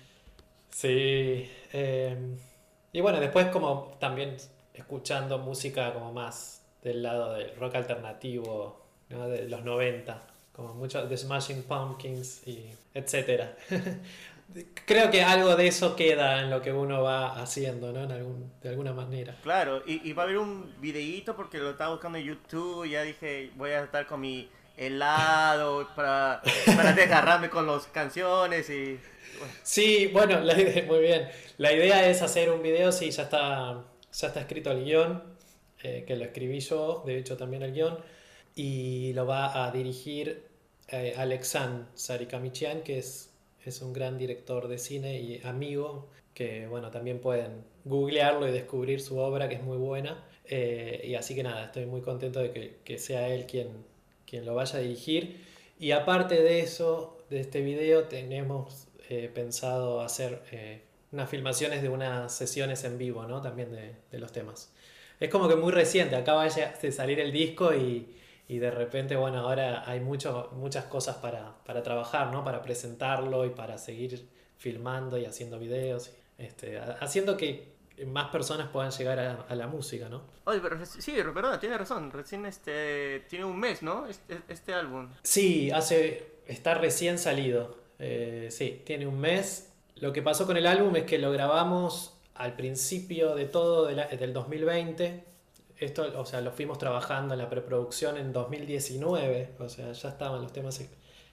Sí. 0.70 1.50
Eh, 1.72 2.36
y 2.92 3.00
bueno, 3.00 3.18
después 3.18 3.46
como 3.46 3.96
también 3.98 4.36
escuchando 4.74 5.38
música 5.38 5.94
como 5.94 6.12
más 6.12 6.62
del 6.82 7.02
lado 7.02 7.32
del 7.32 7.56
rock 7.56 7.76
alternativo, 7.76 8.78
¿no? 9.08 9.28
De 9.28 9.48
los 9.48 9.64
90, 9.64 10.22
como 10.52 10.74
mucho 10.74 11.06
de 11.06 11.16
Smashing 11.16 11.62
Pumpkins 11.62 12.46
y 12.46 12.66
etcétera. 12.92 13.56
creo 14.86 15.10
que 15.10 15.22
algo 15.22 15.56
de 15.56 15.66
eso 15.66 15.96
queda 15.96 16.40
en 16.40 16.50
lo 16.50 16.62
que 16.62 16.72
uno 16.72 17.02
va 17.02 17.40
haciendo, 17.40 17.92
¿no? 17.92 18.04
En 18.04 18.12
algún, 18.12 18.52
de 18.62 18.68
alguna 18.68 18.92
manera. 18.92 19.36
Claro, 19.42 19.82
y, 19.86 20.12
va 20.12 20.22
a 20.22 20.26
haber 20.26 20.38
un 20.38 20.74
videíto 20.80 21.36
porque 21.36 21.58
lo 21.58 21.70
estaba 21.70 21.92
buscando 21.92 22.18
en 22.18 22.24
YouTube 22.24 22.84
y 22.84 22.90
ya 22.90 23.02
dije, 23.02 23.50
voy 23.56 23.70
a 23.70 23.84
estar 23.84 24.06
con 24.06 24.20
mi 24.20 24.48
helado 24.76 25.88
para, 25.94 26.42
para 26.76 26.92
desgarrarme 26.94 27.50
con 27.50 27.66
las 27.66 27.86
canciones 27.86 28.68
y... 28.70 28.98
Sí, 29.62 30.08
bueno, 30.12 30.40
la 30.40 30.58
idea, 30.60 30.84
muy 30.86 31.00
bien. 31.00 31.28
La 31.58 31.72
idea 31.72 32.08
es 32.08 32.22
hacer 32.22 32.50
un 32.50 32.62
video, 32.62 32.92
sí, 32.92 33.10
ya 33.10 33.24
está, 33.24 33.82
ya 34.12 34.26
está 34.28 34.40
escrito 34.40 34.70
el 34.70 34.84
guion, 34.84 35.22
eh, 35.82 36.04
que 36.06 36.16
lo 36.16 36.24
escribí 36.24 36.60
yo, 36.60 37.02
de 37.06 37.18
hecho 37.18 37.36
también 37.36 37.62
el 37.62 37.72
guion, 37.72 37.98
y 38.54 39.12
lo 39.14 39.26
va 39.26 39.64
a 39.64 39.70
dirigir 39.70 40.46
eh, 40.88 41.14
Alexan 41.16 41.88
Sarikamichian, 41.94 42.82
que 42.82 42.98
es 42.98 43.31
es 43.64 43.82
un 43.82 43.92
gran 43.92 44.18
director 44.18 44.68
de 44.68 44.78
cine 44.78 45.20
y 45.20 45.40
amigo, 45.44 46.08
que 46.34 46.66
bueno, 46.66 46.90
también 46.90 47.20
pueden 47.20 47.64
googlearlo 47.84 48.48
y 48.48 48.52
descubrir 48.52 49.00
su 49.00 49.18
obra, 49.18 49.48
que 49.48 49.56
es 49.56 49.62
muy 49.62 49.76
buena. 49.78 50.24
Eh, 50.46 51.02
y 51.04 51.14
así 51.14 51.34
que 51.34 51.42
nada, 51.42 51.66
estoy 51.66 51.86
muy 51.86 52.00
contento 52.00 52.40
de 52.40 52.50
que, 52.52 52.76
que, 52.84 52.98
sea 52.98 53.28
él 53.28 53.46
quien, 53.46 53.68
quien 54.26 54.44
lo 54.44 54.54
vaya 54.54 54.78
a 54.78 54.82
dirigir. 54.82 55.44
Y 55.78 55.92
aparte 55.92 56.42
de 56.42 56.60
eso, 56.60 57.18
de 57.30 57.40
este 57.40 57.60
video, 57.60 58.04
tenemos 58.04 58.88
eh, 59.08 59.30
pensado 59.32 60.00
hacer 60.00 60.42
eh, 60.52 60.82
unas 61.12 61.28
filmaciones 61.30 61.82
de 61.82 61.88
unas 61.88 62.34
sesiones 62.34 62.84
en 62.84 62.98
vivo, 62.98 63.26
¿no? 63.26 63.40
También 63.40 63.70
de, 63.72 63.94
de 64.10 64.18
los 64.18 64.32
temas. 64.32 64.72
Es 65.20 65.30
como 65.30 65.48
que 65.48 65.56
muy 65.56 65.72
reciente, 65.72 66.16
acaba 66.16 66.48
de 66.48 66.92
salir 66.92 67.20
el 67.20 67.30
disco 67.30 67.74
y, 67.74 68.08
y 68.48 68.58
de 68.58 68.70
repente, 68.70 69.16
bueno, 69.16 69.38
ahora 69.38 69.84
hay 69.86 70.00
mucho, 70.00 70.50
muchas 70.52 70.84
cosas 70.84 71.16
para, 71.16 71.54
para, 71.64 71.82
trabajar, 71.82 72.32
¿no? 72.32 72.44
Para 72.44 72.62
presentarlo 72.62 73.46
y 73.46 73.50
para 73.50 73.78
seguir 73.78 74.28
filmando 74.58 75.16
y 75.16 75.24
haciendo 75.24 75.58
videos, 75.58 76.12
este, 76.38 76.78
haciendo 76.78 77.36
que 77.36 77.72
más 78.06 78.30
personas 78.30 78.68
puedan 78.68 78.90
llegar 78.90 79.18
a, 79.48 79.54
la 79.54 79.66
música, 79.66 80.08
¿no? 80.08 80.22
Oye, 80.44 80.60
pero 80.60 80.84
sí, 80.84 81.12
verdad, 81.12 81.60
tiene 81.60 81.78
razón, 81.78 82.10
recién 82.10 82.46
este, 82.46 83.20
tiene 83.28 83.44
un 83.44 83.58
mes, 83.58 83.82
¿no? 83.82 84.06
Este, 84.06 84.40
este 84.48 84.74
álbum. 84.74 85.08
Sí, 85.22 85.70
hace, 85.70 86.40
está 86.46 86.74
recién 86.74 87.18
salido, 87.18 87.78
eh, 87.98 88.48
sí, 88.50 88.82
tiene 88.84 89.06
un 89.06 89.20
mes. 89.20 89.72
Lo 89.96 90.12
que 90.12 90.22
pasó 90.22 90.46
con 90.46 90.56
el 90.56 90.66
álbum 90.66 90.96
es 90.96 91.04
que 91.04 91.18
lo 91.18 91.30
grabamos 91.30 92.18
al 92.34 92.56
principio 92.56 93.34
de 93.34 93.44
todo 93.44 93.86
del 93.86 94.32
2020 94.32 95.31
esto, 95.84 96.12
o 96.16 96.24
sea, 96.24 96.40
lo 96.40 96.52
fuimos 96.52 96.78
trabajando 96.78 97.34
en 97.34 97.38
la 97.38 97.48
preproducción 97.48 98.16
en 98.16 98.32
2019, 98.32 99.56
o 99.58 99.68
sea, 99.68 99.92
ya 99.92 100.08
estaban 100.08 100.42
los 100.42 100.52
temas 100.52 100.80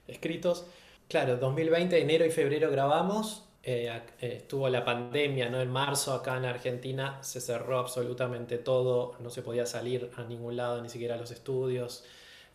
escritos. 0.06 0.66
Claro, 1.08 1.36
2020, 1.36 2.00
enero 2.00 2.24
y 2.24 2.30
febrero 2.30 2.70
grabamos, 2.70 3.44
eh, 3.62 3.90
eh, 4.20 4.34
estuvo 4.38 4.68
la 4.68 4.84
pandemia, 4.84 5.48
¿no? 5.50 5.60
En 5.60 5.70
marzo 5.70 6.14
acá 6.14 6.36
en 6.36 6.44
Argentina 6.44 7.18
se 7.22 7.40
cerró 7.40 7.78
absolutamente 7.78 8.58
todo, 8.58 9.16
no 9.20 9.30
se 9.30 9.42
podía 9.42 9.66
salir 9.66 10.10
a 10.16 10.24
ningún 10.24 10.56
lado, 10.56 10.80
ni 10.82 10.88
siquiera 10.88 11.14
a 11.14 11.18
los 11.18 11.30
estudios, 11.30 12.04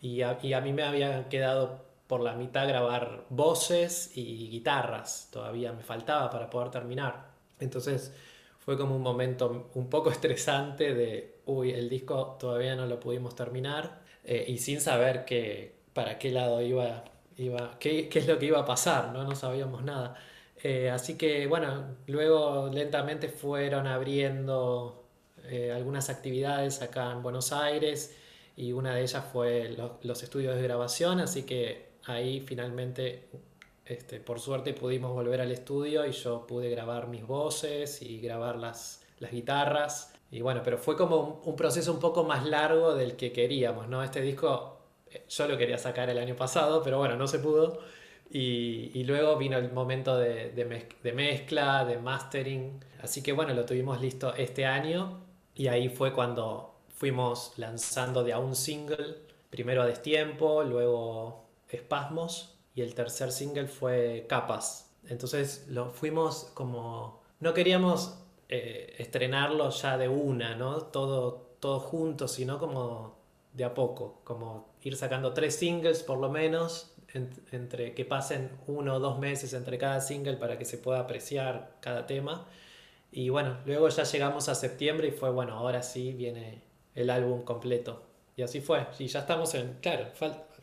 y 0.00 0.22
a, 0.22 0.38
y 0.42 0.52
a 0.52 0.60
mí 0.60 0.72
me 0.72 0.82
había 0.82 1.28
quedado 1.28 1.84
por 2.06 2.20
la 2.20 2.34
mitad 2.34 2.68
grabar 2.68 3.24
voces 3.30 4.12
y 4.16 4.48
guitarras, 4.48 5.28
todavía 5.32 5.72
me 5.72 5.82
faltaba 5.82 6.30
para 6.30 6.50
poder 6.50 6.70
terminar. 6.70 7.30
Entonces 7.60 8.12
fue 8.58 8.76
como 8.76 8.96
un 8.96 9.02
momento 9.02 9.70
un 9.74 9.88
poco 9.88 10.10
estresante 10.12 10.94
de 10.94 11.35
uy, 11.46 11.72
el 11.72 11.88
disco 11.88 12.36
todavía 12.38 12.76
no 12.76 12.86
lo 12.86 13.00
pudimos 13.00 13.34
terminar 13.34 14.00
eh, 14.24 14.44
y 14.48 14.58
sin 14.58 14.80
saber 14.80 15.24
que, 15.24 15.76
para 15.92 16.18
qué 16.18 16.30
lado 16.30 16.60
iba, 16.60 17.04
iba 17.38 17.78
qué, 17.78 18.08
qué, 18.08 18.18
es 18.18 18.26
lo 18.26 18.38
que 18.38 18.46
iba 18.46 18.60
a 18.60 18.64
pasar, 18.66 19.12
no, 19.12 19.24
no 19.24 19.34
sabíamos 19.34 19.82
nada. 19.84 20.16
Eh, 20.62 20.90
así 20.90 21.16
que 21.16 21.46
bueno, 21.46 21.96
luego 22.06 22.68
lentamente 22.72 23.28
fueron 23.28 23.86
abriendo 23.86 25.04
eh, 25.44 25.70
algunas 25.72 26.10
actividades 26.10 26.82
acá 26.82 27.12
en 27.12 27.22
Buenos 27.22 27.52
Aires 27.52 28.16
y 28.56 28.72
una 28.72 28.94
de 28.94 29.02
ellas 29.02 29.24
fue 29.32 29.76
los, 30.02 30.22
estudios 30.22 30.56
de 30.56 30.62
grabación, 30.62 31.20
así 31.20 31.44
que 31.44 31.90
ahí 32.06 32.40
finalmente, 32.40 33.28
este, 33.84 34.18
por 34.18 34.40
suerte, 34.40 34.72
pudimos 34.72 35.12
volver 35.12 35.40
al 35.40 35.52
estudio 35.52 36.06
y 36.06 36.12
yo 36.12 36.46
pude 36.46 36.70
grabar 36.70 37.08
mis 37.08 37.26
voces 37.26 38.02
y 38.02 38.20
grabar 38.20 38.56
las, 38.56 39.04
las 39.20 39.30
guitarras 39.30 40.15
y 40.30 40.40
bueno, 40.40 40.62
pero 40.64 40.78
fue 40.78 40.96
como 40.96 41.40
un, 41.44 41.56
proceso 41.56 41.92
un 41.92 42.00
poco 42.00 42.24
más 42.24 42.44
largo 42.46 42.94
del 42.94 43.16
que 43.16 43.32
queríamos, 43.32 43.88
¿no? 43.88 44.02
Este 44.02 44.20
disco 44.20 44.76
eh, 45.10 45.24
yo 45.28 45.46
lo 45.46 45.56
quería 45.56 45.78
sacar 45.78 46.10
el 46.10 46.18
año 46.18 46.36
pasado, 46.36 46.82
pero 46.82 46.98
bueno, 46.98 47.16
no 47.16 47.28
se 47.28 47.38
pudo. 47.38 47.80
Y, 48.30 48.90
y 48.94 49.04
luego 49.04 49.36
vino 49.36 49.56
el 49.56 49.72
momento 49.72 50.16
de, 50.18 50.50
de, 50.50 51.12
mezcla, 51.12 51.84
de 51.84 51.98
mastering. 51.98 52.84
Así 53.00 53.22
que 53.22 53.32
bueno, 53.32 53.54
lo 53.54 53.64
tuvimos 53.64 54.00
listo 54.00 54.34
este 54.34 54.66
año. 54.66 55.20
Y 55.54 55.68
ahí 55.68 55.88
fue 55.88 56.12
cuando 56.12 56.74
fuimos 56.88 57.52
lanzando 57.56 58.24
de 58.24 58.32
a 58.32 58.38
un 58.38 58.56
single. 58.56 59.16
Primero 59.50 59.82
a 59.82 59.86
Destiempo, 59.86 60.64
luego 60.64 61.44
Espasmos. 61.70 62.56
Y 62.74 62.82
el 62.82 62.94
tercer 62.94 63.30
single 63.30 63.68
fue 63.68 64.26
Capas. 64.28 64.90
Entonces 65.08 65.66
lo 65.68 65.90
fuimos 65.90 66.50
como... 66.54 67.22
No 67.38 67.54
queríamos 67.54 68.18
eh, 68.48 68.94
estrenarlo 68.98 69.70
ya 69.70 69.98
de 69.98 70.08
una, 70.08 70.54
¿no? 70.54 70.82
Todo, 70.82 71.46
todo 71.60 71.80
junto, 71.80 72.28
sino 72.28 72.58
como 72.58 73.16
de 73.52 73.64
a 73.64 73.74
poco, 73.74 74.20
como 74.24 74.68
ir 74.82 74.96
sacando 74.96 75.32
tres 75.32 75.56
singles 75.56 76.02
por 76.02 76.18
lo 76.18 76.30
menos, 76.30 76.92
entre 77.52 77.94
que 77.94 78.04
pasen 78.04 78.50
uno 78.66 78.96
o 78.96 79.00
dos 79.00 79.18
meses 79.18 79.52
entre 79.54 79.78
cada 79.78 80.00
single 80.00 80.36
para 80.36 80.58
que 80.58 80.64
se 80.64 80.78
pueda 80.78 81.00
apreciar 81.00 81.76
cada 81.80 82.06
tema. 82.06 82.46
Y 83.10 83.30
bueno, 83.30 83.58
luego 83.64 83.88
ya 83.88 84.04
llegamos 84.04 84.48
a 84.48 84.54
septiembre 84.54 85.08
y 85.08 85.10
fue, 85.12 85.30
bueno, 85.30 85.54
ahora 85.54 85.82
sí 85.82 86.12
viene 86.12 86.62
el 86.94 87.10
álbum 87.10 87.42
completo. 87.42 88.02
Y 88.36 88.42
así 88.42 88.60
fue. 88.60 88.86
Y 88.98 89.06
ya 89.06 89.20
estamos 89.20 89.54
en, 89.54 89.78
claro, 89.80 90.08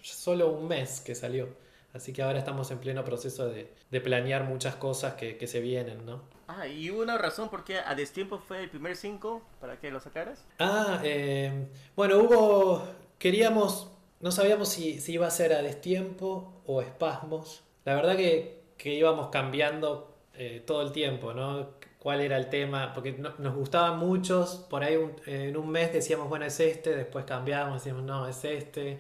solo 0.02 0.52
un 0.52 0.68
mes 0.68 1.02
que 1.02 1.16
salió. 1.16 1.48
Así 1.94 2.12
que 2.12 2.24
ahora 2.24 2.40
estamos 2.40 2.72
en 2.72 2.80
pleno 2.80 3.06
proceso 3.06 3.48
de, 3.48 3.72
de 3.92 4.02
planear 4.02 4.46
muchas 4.46 4.76
cosas 4.76 5.14
que, 5.14 5.38
que, 5.38 5.46
se 5.46 5.60
vienen, 5.60 6.06
¿no? 6.08 6.24
Ah, 6.48 6.68
¿y 6.68 6.90
hubo 6.90 7.04
una 7.04 7.20
razón 7.20 7.50
por 7.50 7.64
qué 7.64 7.78
a 7.78 7.94
Destiempo 7.94 8.40
fue 8.40 8.64
el 8.64 8.70
primer 8.70 8.96
cinco 8.96 9.44
para 9.62 9.80
que 9.80 9.92
lo 9.92 10.00
sacaras? 10.00 10.44
Ah, 10.58 11.00
eh, 11.04 11.68
bueno, 11.96 12.18
hubo... 12.18 12.84
Queríamos... 13.20 13.92
No 14.22 14.32
sabíamos 14.32 14.70
si, 14.70 15.00
si, 15.02 15.14
iba 15.14 15.28
a 15.28 15.32
ser 15.32 15.54
a 15.54 15.62
Destiempo 15.62 16.64
o 16.66 16.82
Espasmos. 16.82 17.64
La 17.86 17.94
verdad 17.94 18.16
que, 18.16 18.64
que 18.78 18.96
íbamos 18.96 19.28
cambiando 19.28 20.16
eh, 20.34 20.64
todo 20.66 20.82
el 20.82 20.94
tiempo, 20.94 21.34
¿no? 21.34 21.72
Cuál 22.00 22.22
era 22.22 22.38
el 22.38 22.50
tema, 22.50 22.92
porque 22.94 23.12
no, 23.12 23.34
nos 23.38 23.54
gustaban 23.54 24.00
muchos, 24.00 24.66
por 24.70 24.84
ahí 24.84 24.96
un, 24.96 25.14
en 25.28 25.56
un 25.56 25.70
mes 25.70 25.94
decíamos, 25.94 26.28
bueno, 26.28 26.46
es 26.46 26.60
este, 26.60 26.96
después 26.96 27.26
cambiábamos, 27.26 27.84
decíamos, 27.84 28.04
no, 28.04 28.28
es 28.28 28.44
este 28.44 29.00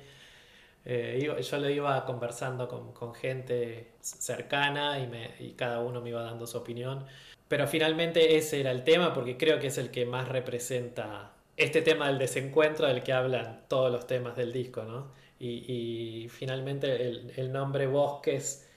eh, 0.86 1.20
yo 1.42 1.58
lo 1.60 1.70
iba 1.70 2.06
conversando 2.06 2.68
con, 2.68 2.92
con 2.94 3.14
gente 3.14 3.94
cercana 4.02 5.00
y, 5.00 5.08
me, 5.08 5.32
y, 5.40 5.52
cada 5.54 5.80
uno 5.80 6.02
me 6.02 6.10
iba 6.10 6.24
dando 6.24 6.46
su 6.46 6.58
opinión. 6.58 7.06
Pero 7.48 7.68
finalmente 7.68 8.38
ese 8.38 8.60
era 8.60 8.72
el 8.72 8.84
tema 8.84 9.14
porque 9.14 9.38
creo 9.38 9.60
que 9.60 9.68
es 9.68 9.78
el 9.78 9.92
que 9.92 10.06
más 10.06 10.28
representa 10.28 11.34
este 11.56 11.82
tema 11.82 12.08
del 12.08 12.18
desencuentro 12.18 12.88
del 12.88 13.04
que 13.04 13.14
hablan 13.14 13.64
todos 13.68 13.92
los 13.92 14.08
temas 14.08 14.36
del 14.36 14.52
disco, 14.52 14.84
¿no? 14.84 15.12
Y, 15.40 15.66
y 15.72 16.30
finalmente 16.30 17.08
el, 17.08 17.32
el, 17.36 17.52
nombre 17.52 17.86
Bosques, 17.88 18.70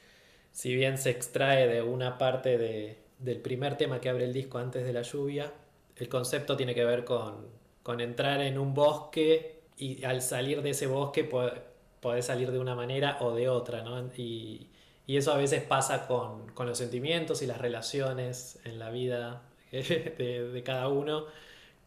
si 0.53 0.75
bien 0.75 0.99
se 0.99 1.11
extrae 1.11 1.69
de 1.69 1.83
una 1.83 2.19
parte 2.19 2.59
de, 2.59 2.99
del 3.19 3.41
primer 3.41 3.77
tema 3.77 4.01
que 4.01 4.09
abre 4.09 4.25
el 4.25 4.33
disco 4.33 4.59
antes 4.59 4.85
de 4.85 4.93
la 4.93 5.03
lluvia, 5.03 5.53
el 5.97 6.09
concepto 6.09 6.57
tiene 6.57 6.75
que 6.75 6.85
ver 6.85 7.05
con, 7.05 7.47
con 7.83 8.01
entrar 8.01 8.41
en 8.41 8.59
un 8.59 8.75
bosque 8.75 9.61
y 9.79 10.05
al 10.05 10.23
salir 10.23 10.63
de 10.63 10.71
ese 10.71 10.87
bosque 10.87 11.25
podés 12.01 12.27
salir 12.27 12.51
de 12.53 12.59
una 12.59 12.75
manera 12.75 13.19
o 13.21 13.35
de 13.35 13.49
otra, 13.49 13.83
¿no? 13.83 14.01
Y, 14.17 14.69
y 15.07 15.17
eso 15.17 15.33
a 15.33 15.37
veces 15.37 15.63
pasa 15.63 16.07
con, 16.07 16.49
con, 16.53 16.67
los 16.67 16.79
sentimientos 16.79 17.43
y 17.43 17.47
las 17.47 17.59
relaciones 17.59 18.59
en 18.65 18.79
la 18.79 18.91
vida 18.91 19.43
de, 19.73 20.51
de, 20.53 20.63
cada 20.63 20.89
uno, 20.89 21.27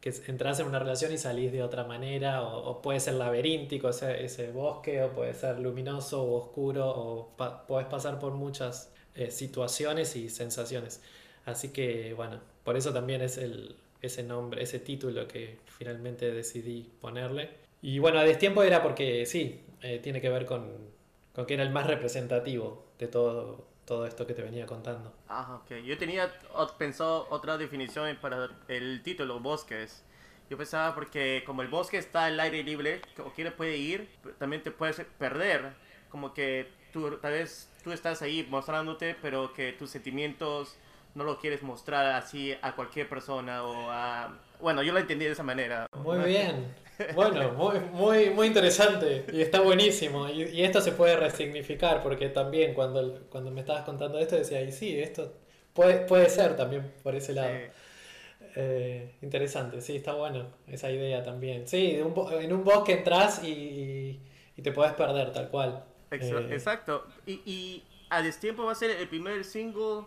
que 0.02 0.14
entras 0.28 0.60
en 0.60 0.68
una 0.68 0.80
relación 0.80 1.12
y 1.14 1.18
salís 1.18 1.52
de 1.52 1.64
otra 1.64 1.84
manera, 1.84 2.44
o, 2.44 2.70
o 2.70 2.82
puede 2.82 3.00
ser 3.00 3.16
laberíntico 3.16 3.90
ese, 3.90 4.24
ese, 4.24 4.52
bosque, 4.52 5.04
o 5.04 5.12
puede 5.12 5.34
ser 5.34 5.60
luminoso 5.60 6.24
o 6.24 6.38
oscuro, 6.38 6.88
o 6.88 7.30
pa 7.38 7.68
podés 7.68 7.88
pasar 7.88 8.20
por 8.20 8.34
muchas 8.34 8.92
eh, 9.16 9.32
situaciones 9.32 10.16
y 10.16 10.30
sensaciones. 10.30 11.02
Así 11.46 11.70
que, 11.70 12.14
bueno, 12.14 12.40
por 12.64 12.78
eso 12.78 12.94
también 12.94 13.22
es 13.22 13.38
el, 13.38 13.76
ese 14.02 14.24
nombre, 14.24 14.64
ese 14.64 14.80
título 14.80 15.28
que 15.28 15.58
finalmente 15.66 16.32
decidí 16.32 16.90
ponerle. 17.02 17.50
Y 17.82 18.00
bueno, 18.00 18.20
a 18.20 18.24
destiempo 18.24 18.64
era 18.64 18.82
porque 18.84 19.26
sí, 19.26 19.62
eh, 19.82 20.00
tiene 20.00 20.22
que 20.22 20.30
ver 20.30 20.46
con, 20.46 20.92
con, 21.34 21.46
que 21.46 21.54
era 21.54 21.64
el 21.64 21.72
más 21.72 21.88
representativo 21.88 22.86
de 22.98 23.08
todo, 23.08 23.66
todo 23.86 24.06
esto 24.06 24.28
que 24.28 24.34
te 24.34 24.42
venía 24.42 24.66
contando. 24.66 25.14
Ah, 25.28 25.62
ok. 25.62 25.78
Yo 25.84 25.98
tenía 25.98 26.32
pensado 26.78 27.28
otra 27.30 27.58
definición 27.58 28.16
para 28.22 28.50
el 28.68 29.02
título, 29.04 29.40
bosques. 29.40 30.04
Yo 30.50 30.58
pensaba 30.58 30.96
porque 30.96 31.44
como 31.46 31.62
el 31.62 31.68
bosque 31.68 31.98
está 31.98 32.26
al 32.26 32.40
aire 32.40 32.64
libre, 32.64 33.02
cualquiera 33.16 33.56
puede 33.56 33.78
ir, 33.78 34.10
también 34.40 34.64
te 34.64 34.72
puedes 34.72 35.00
perder. 35.18 35.74
Como 36.10 36.34
que 36.34 36.68
tú, 36.92 37.18
tal 37.18 37.34
vez 37.34 37.72
tú 37.84 37.92
estás 37.92 38.22
ahí 38.22 38.46
mostrándote, 38.50 39.16
pero 39.22 39.54
que 39.54 39.74
tus 39.74 39.92
sentimientos 39.92 40.76
no 41.16 41.24
lo 41.24 41.40
quieres 41.40 41.64
mostrar 41.64 42.06
así 42.08 42.56
a 42.62 42.76
cualquier 42.76 43.08
persona 43.08 43.64
o 43.64 43.92
a... 43.92 44.40
Bueno, 44.60 44.84
yo 44.84 44.94
lo 44.94 45.00
entendí 45.00 45.26
de 45.26 45.32
esa 45.32 45.44
manera. 45.44 45.86
Muy 46.04 46.20
bien. 46.20 46.74
Bueno, 47.16 47.54
muy, 47.54 47.80
muy, 47.92 48.30
muy 48.30 48.48
interesante 48.48 49.26
y 49.32 49.42
está 49.42 49.62
buenísimo. 49.62 50.28
Y, 50.28 50.44
y, 50.44 50.64
esto 50.64 50.82
se 50.82 50.92
puede 50.92 51.16
resignificar 51.16 52.04
porque 52.04 52.30
también 52.30 52.74
cuando, 52.74 53.22
cuando 53.30 53.52
me 53.52 53.62
estabas 53.62 53.84
contando 53.84 54.20
esto 54.20 54.36
decía, 54.36 54.62
y 54.62 54.72
sí, 54.72 55.00
esto 55.00 55.34
puede, 55.74 56.00
puede 56.06 56.30
ser 56.30 56.56
también 56.56 56.92
por 57.04 57.16
ese 57.16 57.34
lado. 57.34 57.54
Sí. 57.54 58.52
Eh, 58.56 59.16
interesante, 59.22 59.80
sí, 59.80 59.96
está 59.96 60.14
bueno 60.14 60.48
esa 60.68 60.92
idea 60.92 61.24
también. 61.24 61.68
Sí, 61.68 62.00
un, 62.02 62.14
en 62.42 62.52
un 62.52 62.64
bosque 62.64 62.94
entras 62.94 63.44
y, 63.44 64.20
y, 64.58 64.62
te 64.62 64.72
puedes 64.72 64.94
perder 64.94 65.32
tal 65.32 65.50
cual. 65.50 65.84
Exacto. 66.12 67.06
Eh, 67.26 67.40
y, 67.46 67.52
y 67.52 67.84
a 68.10 68.22
destiempo 68.22 68.66
va 68.66 68.74
a 68.74 68.76
ser 68.76 68.92
el 68.92 69.08
primer 69.08 69.46
single 69.46 70.06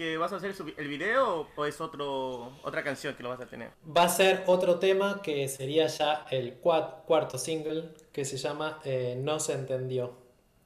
que 0.00 0.16
vas 0.16 0.32
a 0.32 0.36
hacer 0.36 0.54
el 0.78 0.88
video 0.88 1.46
o 1.54 1.66
es 1.66 1.78
otro, 1.78 2.52
otra 2.62 2.82
canción 2.82 3.14
que 3.14 3.22
lo 3.22 3.28
vas 3.28 3.40
a 3.42 3.46
tener? 3.46 3.68
Va 3.94 4.04
a 4.04 4.08
ser 4.08 4.44
otro 4.46 4.78
tema 4.78 5.20
que 5.22 5.46
sería 5.46 5.88
ya 5.88 6.24
el 6.30 6.54
cuarto 6.54 7.36
single 7.36 7.90
que 8.10 8.24
se 8.24 8.38
llama 8.38 8.80
eh, 8.86 9.20
No 9.22 9.38
se 9.40 9.52
entendió. 9.52 10.14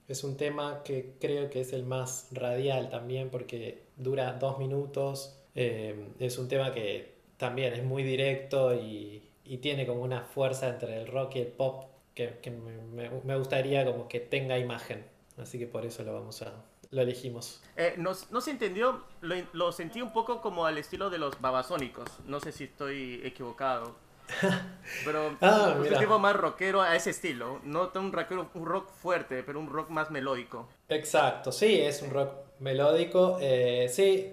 Es 0.06 0.22
un 0.22 0.36
tema 0.36 0.84
que 0.84 1.16
creo 1.20 1.50
que 1.50 1.62
es 1.62 1.72
el 1.72 1.82
más 1.82 2.28
radial 2.30 2.90
también 2.90 3.28
porque 3.30 3.82
dura 3.96 4.34
dos 4.34 4.58
minutos 4.58 5.40
Eh, 5.56 5.94
es 6.18 6.38
un 6.38 6.48
tema 6.48 6.72
que 6.72 7.14
también 7.36 7.74
es 7.74 7.84
muy 7.84 8.02
directo 8.02 8.74
y, 8.74 9.22
y, 9.44 9.58
tiene 9.58 9.86
como 9.86 10.02
una 10.02 10.22
fuerza 10.22 10.68
entre 10.68 10.96
el 11.00 11.06
rock 11.06 11.36
y 11.36 11.40
el 11.40 11.46
pop 11.46 11.84
que, 12.14 12.38
que 12.42 12.50
me, 12.50 13.08
me, 13.24 13.36
gustaría 13.36 13.84
como 13.84 14.08
que 14.08 14.18
tenga 14.20 14.58
imagen. 14.58 15.04
Así 15.38 15.58
que 15.60 15.68
por 15.68 15.86
eso 15.86 16.02
lo 16.02 16.12
vamos 16.12 16.42
a, 16.42 16.52
lo 16.94 17.02
elegimos. 17.02 17.60
Eh, 17.76 17.94
no, 17.98 18.12
no, 18.30 18.40
se 18.40 18.52
entendió, 18.52 19.04
lo, 19.20 19.34
lo, 19.52 19.72
sentí 19.72 20.00
un 20.00 20.12
poco 20.12 20.40
como 20.40 20.64
al 20.64 20.78
estilo 20.78 21.10
de 21.10 21.18
los 21.18 21.40
babasónicos. 21.40 22.08
No 22.26 22.38
sé 22.38 22.52
si 22.52 22.64
estoy 22.64 23.20
equivocado. 23.24 23.96
Pero 25.04 25.36
ah, 25.40 25.76
un 25.78 25.98
tipo 25.98 26.18
más 26.18 26.36
rockero 26.36 26.80
a 26.80 26.94
ese 26.94 27.10
estilo. 27.10 27.60
No 27.64 27.90
un, 27.96 28.12
rockero, 28.12 28.48
un 28.54 28.64
rock 28.64 28.90
fuerte, 28.90 29.42
pero 29.42 29.60
un 29.60 29.68
rock 29.68 29.90
más 29.90 30.10
melódico. 30.10 30.68
Exacto, 30.88 31.52
sí, 31.52 31.80
es 31.80 32.00
un 32.00 32.10
rock 32.10 32.32
melódico. 32.60 33.38
Eh, 33.40 33.88
sí, 33.90 34.32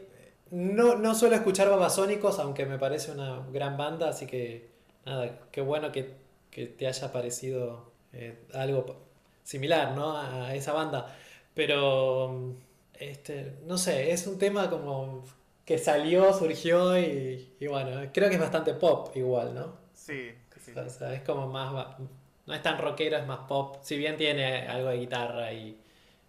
no, 0.51 0.96
no 0.96 1.13
suelo 1.13 1.36
escuchar 1.36 1.70
babasónicos, 1.70 2.39
aunque 2.39 2.65
me 2.65 2.77
parece 2.77 3.12
una 3.12 3.46
gran 3.51 3.75
banda, 3.75 4.10
así 4.10 4.27
que 4.27 4.70
nada, 5.06 5.39
qué 5.51 5.60
bueno 5.60 5.91
que, 5.91 6.13
que 6.50 6.68
te 6.68 6.88
haya 6.88 7.12
parecido 7.12 7.91
eh, 8.13 8.46
algo 8.53 8.96
similar 9.44 9.94
¿no? 9.94 10.18
a 10.18 10.56
esa 10.56 10.72
banda. 10.72 11.13
Pero, 11.53 12.55
este, 12.93 13.58
no 13.65 13.77
sé, 13.77 14.12
es 14.12 14.27
un 14.27 14.38
tema 14.38 14.70
como 14.70 15.24
que 15.65 15.77
salió, 15.77 16.34
surgió 16.34 16.98
y, 17.00 17.55
y 17.60 17.67
bueno, 17.67 18.10
creo 18.13 18.29
que 18.29 18.36
es 18.36 18.41
bastante 18.41 18.74
pop 18.74 19.15
igual, 19.15 19.53
¿no? 19.53 19.77
Sí. 19.93 20.31
sí. 20.60 20.74
O 20.75 20.89
sea, 20.89 21.13
es 21.13 21.22
como 21.22 21.48
más, 21.48 21.98
no 22.46 22.53
es 22.53 22.62
tan 22.62 22.77
rockero, 22.77 23.17
es 23.17 23.27
más 23.27 23.39
pop, 23.48 23.77
si 23.81 23.98
bien 23.98 24.17
tiene 24.17 24.67
algo 24.67 24.89
de 24.89 24.98
guitarra 24.98 25.53
y, 25.53 25.77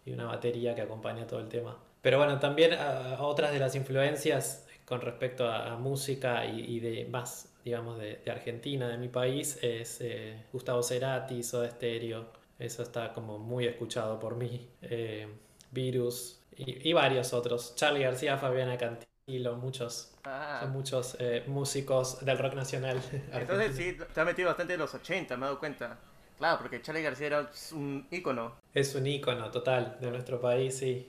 y 0.04 0.12
una 0.12 0.24
batería 0.26 0.74
que 0.74 0.82
acompaña 0.82 1.26
todo 1.26 1.40
el 1.40 1.48
tema. 1.48 1.78
Pero 2.02 2.18
bueno, 2.18 2.38
también 2.40 2.72
otras 3.20 3.52
de 3.52 3.58
las 3.60 3.74
influencias 3.74 4.66
con 4.84 5.00
respecto 5.00 5.48
a, 5.48 5.76
música 5.76 6.44
y, 6.44 6.76
y, 6.76 6.80
de 6.80 7.04
más, 7.06 7.48
digamos, 7.64 7.98
de, 7.98 8.16
de, 8.24 8.30
Argentina, 8.30 8.88
de 8.88 8.98
mi 8.98 9.08
país, 9.08 9.58
es 9.62 10.00
eh, 10.00 10.44
Gustavo 10.52 10.82
Cerati, 10.82 11.42
Soda 11.42 11.70
Stereo. 11.70 12.26
Eso 12.62 12.84
está 12.84 13.12
como 13.12 13.40
muy 13.40 13.66
escuchado 13.66 14.20
por 14.20 14.36
mí. 14.36 14.68
Eh, 14.82 15.26
Virus 15.72 16.38
y, 16.56 16.88
y, 16.88 16.92
varios 16.92 17.32
otros. 17.32 17.74
Charlie 17.74 18.04
García, 18.04 18.38
Fabiana 18.38 18.78
Cantilo, 18.78 19.56
muchos. 19.56 20.12
Ah. 20.22 20.60
Son 20.62 20.70
muchos 20.70 21.16
eh, 21.18 21.42
músicos 21.48 22.24
del 22.24 22.38
rock 22.38 22.54
nacional. 22.54 23.02
Entonces 23.32 23.76
sí, 23.76 23.96
te 24.14 24.20
ha 24.20 24.24
metido 24.24 24.46
bastante 24.46 24.74
en 24.74 24.78
los 24.78 24.94
80, 24.94 25.36
me 25.36 25.42
he 25.42 25.46
dado 25.46 25.58
cuenta. 25.58 25.98
Claro, 26.38 26.58
porque 26.60 26.80
Charlie 26.80 27.02
García 27.02 27.26
era 27.26 27.50
un 27.72 28.06
ícono. 28.12 28.54
Es 28.72 28.94
un 28.94 29.08
ícono 29.08 29.50
total 29.50 29.98
de 30.00 30.10
nuestro 30.12 30.40
país, 30.40 30.76
sí. 30.78 31.08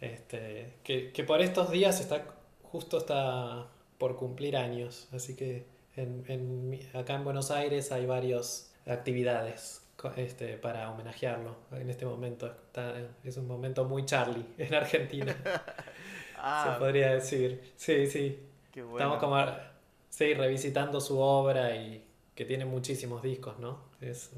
Este, 0.00 0.74
que, 0.84 1.10
que 1.10 1.24
por 1.24 1.40
estos 1.40 1.72
días 1.72 1.98
está 2.00 2.26
justo 2.62 2.98
está 2.98 3.66
por 3.98 4.16
cumplir 4.16 4.56
años, 4.56 5.08
así 5.12 5.34
que 5.34 5.66
en, 5.96 6.24
en, 6.28 6.90
acá 6.94 7.14
en 7.14 7.24
Buenos 7.24 7.50
Aires 7.50 7.90
hay 7.90 8.04
varias 8.04 8.74
actividades 8.86 9.85
este, 10.16 10.56
para 10.56 10.90
homenajearlo 10.90 11.56
en 11.72 11.90
este 11.90 12.06
momento. 12.06 12.46
Está, 12.46 12.94
es 13.24 13.36
un 13.36 13.46
momento 13.46 13.84
muy 13.84 14.04
Charlie 14.04 14.46
en 14.58 14.74
Argentina, 14.74 15.36
ah, 16.38 16.72
se 16.72 16.78
podría 16.78 17.14
decir. 17.14 17.72
Sí, 17.76 18.06
sí. 18.06 18.38
Bueno. 18.74 18.96
Estamos 18.96 19.18
como 19.18 19.36
sí, 20.10 20.34
revisitando 20.34 21.00
su 21.00 21.18
obra 21.18 21.74
y 21.74 22.04
que 22.34 22.44
tiene 22.44 22.66
muchísimos 22.66 23.22
discos, 23.22 23.58
¿no? 23.58 23.80
Es, 24.00 24.30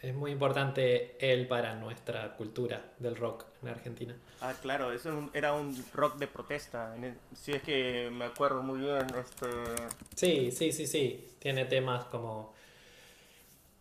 es 0.00 0.14
muy 0.14 0.30
importante 0.30 1.16
él 1.18 1.48
para 1.48 1.74
nuestra 1.74 2.36
cultura 2.36 2.92
del 2.98 3.16
rock 3.16 3.44
en 3.62 3.68
Argentina. 3.68 4.16
Ah, 4.40 4.54
claro, 4.60 4.92
eso 4.92 5.30
era 5.32 5.52
un 5.52 5.74
rock 5.92 6.16
de 6.16 6.26
protesta, 6.26 6.94
si 7.34 7.52
es 7.52 7.62
que 7.62 8.10
me 8.12 8.26
acuerdo 8.26 8.62
muy 8.62 8.80
bien. 8.80 9.06
Este... 9.18 9.46
Sí, 10.14 10.50
sí, 10.50 10.70
sí, 10.72 10.86
sí, 10.86 11.34
tiene 11.40 11.64
temas 11.64 12.04
como 12.04 12.53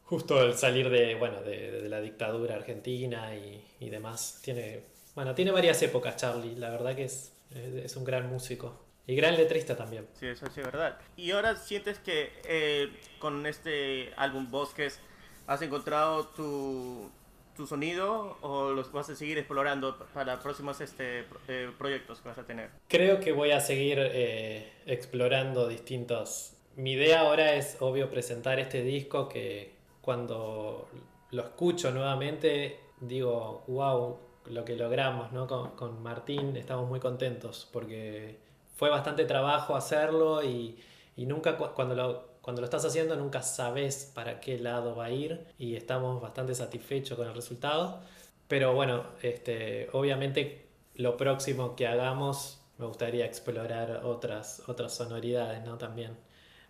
justo 0.04 0.44
el 0.44 0.54
salir 0.56 0.90
de, 0.90 1.16
bueno, 1.16 1.42
de, 1.42 1.72
de 1.72 1.90
la 1.90 2.02
dictadura 2.02 2.56
argentina 2.56 3.36
y, 3.36 3.64
y, 3.80 3.90
demás. 3.90 4.40
Tiene, 4.44 4.84
bueno, 5.16 5.34
tiene 5.36 5.52
varias 5.52 5.82
épocas 5.82 6.16
Charlie, 6.18 6.56
la 6.56 6.70
verdad 6.70 6.96
que 6.96 7.06
es, 7.06 7.34
es 7.52 7.96
un 7.96 8.04
gran 8.04 8.30
músico. 8.30 8.84
Y 9.06 9.16
gran 9.16 9.36
letrista 9.36 9.76
también. 9.76 10.08
Sí, 10.18 10.28
eso 10.28 10.46
sí 10.48 10.62
es 10.62 10.66
verdad. 10.66 10.98
¿Y 11.18 11.32
ahora 11.32 11.58
sientes 11.58 12.00
que 12.00 12.32
eh, 12.46 12.90
con 13.20 13.46
este 13.46 14.14
álbum 14.16 14.50
Bosques 14.50 15.00
has 15.46 15.62
encontrado 15.62 16.28
tu, 16.28 17.12
tu 17.54 17.68
sonido 17.68 18.38
o 18.40 18.72
los 18.72 18.94
vas 18.94 19.10
a 19.10 19.16
seguir 19.16 19.38
explorando 19.38 19.98
para 20.14 20.40
próximos 20.40 20.80
este, 20.80 21.26
eh, 21.50 21.70
proyectos 21.78 22.22
que 22.22 22.30
vas 22.30 22.38
a 22.38 22.44
tener? 22.46 22.70
Creo 22.88 23.20
que 23.20 23.34
voy 23.34 23.52
a 23.52 23.60
seguir 23.60 23.98
eh, 24.00 24.72
explorando 24.86 25.68
distintos... 25.68 26.54
Mi 26.76 26.94
idea 26.94 27.20
ahora 27.20 27.54
es, 27.54 27.78
obvio, 27.82 28.10
presentar 28.10 28.60
este 28.60 28.82
disco 28.82 29.30
que 29.30 29.74
cuando 30.04 30.90
lo 31.32 31.42
escucho 31.42 31.92
nuevamente 31.92 32.80
digo, 33.00 33.64
wow, 33.68 34.20
lo 34.48 34.66
que 34.66 34.76
logramos 34.76 35.32
¿no? 35.32 35.48
con, 35.48 35.72
con 35.72 36.04
Martín, 36.04 36.58
estamos 36.58 36.88
muy 36.88 37.00
contentos 37.00 37.70
porque 37.72 38.38
fue 38.76 38.90
bastante 38.90 39.26
trabajo 39.26 39.76
hacerlo 39.76 40.44
y, 40.44 40.78
y 41.16 41.26
nunca 41.26 41.58
cuando 41.58 41.96
lo, 41.96 42.34
cuando 42.42 42.62
lo 42.62 42.66
estás 42.66 42.84
haciendo 42.84 43.16
nunca 43.16 43.42
sabes 43.42 44.12
para 44.14 44.42
qué 44.42 44.60
lado 44.60 44.96
va 44.96 45.06
a 45.06 45.12
ir 45.12 45.48
y 45.58 45.76
estamos 45.76 46.22
bastante 46.22 46.54
satisfechos 46.54 47.18
con 47.18 47.28
el 47.28 47.34
resultado. 47.34 48.02
Pero 48.50 48.74
bueno, 48.74 49.06
este, 49.22 49.88
obviamente 49.94 50.68
lo 50.96 51.16
próximo 51.16 51.76
que 51.78 51.88
hagamos 51.88 52.62
me 52.78 52.86
gustaría 52.86 53.26
explorar 53.26 54.02
otras, 54.04 54.62
otras 54.68 54.94
sonoridades 54.94 55.64
¿no? 55.64 55.78
también. 55.78 56.18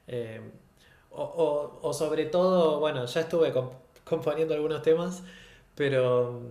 Eh, 0.06 0.42
o, 1.16 1.80
o, 1.82 1.94
sobre 1.94 2.26
todo, 2.26 2.80
bueno, 2.80 3.06
ya 3.06 3.22
estuve 3.22 3.52
comp 3.52 3.74
componiendo 4.04 4.54
algunos 4.54 4.82
temas, 4.82 5.24
pero 5.76 6.42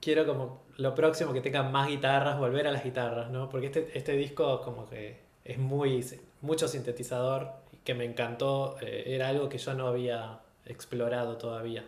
quiero 0.00 0.26
como 0.26 0.62
lo 0.76 0.94
próximo 0.94 1.32
que 1.32 1.40
tenga 1.40 1.62
más 1.62 1.88
guitarras, 1.88 2.38
volver 2.38 2.66
a 2.66 2.72
las 2.72 2.84
guitarras, 2.84 3.30
¿no? 3.30 3.48
Porque 3.48 3.66
este, 3.66 3.90
este 3.96 4.12
disco 4.12 4.62
como 4.62 4.88
que 4.88 5.20
es 5.44 5.58
muy, 5.58 6.04
mucho 6.40 6.68
sintetizador, 6.68 7.52
que 7.84 7.94
me 7.94 8.04
encantó, 8.04 8.76
eh, 8.80 9.04
era 9.06 9.28
algo 9.28 9.48
que 9.48 9.58
yo 9.58 9.74
no 9.74 9.86
había 9.86 10.40
explorado 10.66 11.36
todavía. 11.36 11.84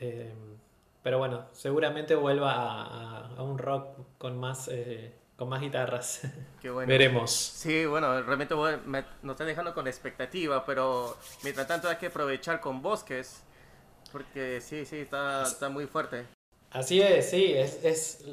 Eh, 0.00 0.32
pero 1.02 1.18
bueno, 1.18 1.46
seguramente 1.52 2.14
vuelva 2.14 3.32
a 3.36 3.42
un 3.42 3.58
rock 3.58 3.88
con 4.18 4.38
más, 4.38 4.68
eh, 4.68 5.12
con 5.38 5.48
más 5.48 5.60
guitarras. 5.60 6.22
Qué 6.60 6.68
bueno. 6.68 6.88
Veremos. 6.88 7.30
Sí, 7.30 7.86
bueno, 7.86 8.20
realmente 8.22 8.56
me, 8.84 9.04
nos 9.22 9.34
está 9.34 9.44
dejando 9.44 9.72
con 9.72 9.86
expectativa, 9.86 10.66
pero 10.66 11.16
mientras 11.44 11.68
tanto 11.68 11.88
hay 11.88 11.96
que 11.96 12.06
aprovechar 12.06 12.60
con 12.60 12.82
bosques, 12.82 13.44
porque 14.10 14.60
sí, 14.60 14.84
sí, 14.84 14.96
está, 14.96 15.44
está 15.44 15.68
muy 15.68 15.86
fuerte. 15.86 16.26
Así 16.70 17.00
es, 17.00 17.30
sí, 17.30 17.52
es, 17.52 17.84
es 17.84 18.24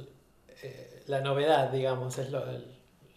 eh, 0.63 1.03
la 1.05 1.21
novedad, 1.21 1.69
digamos, 1.69 2.17
es 2.17 2.31
lo, 2.31 2.43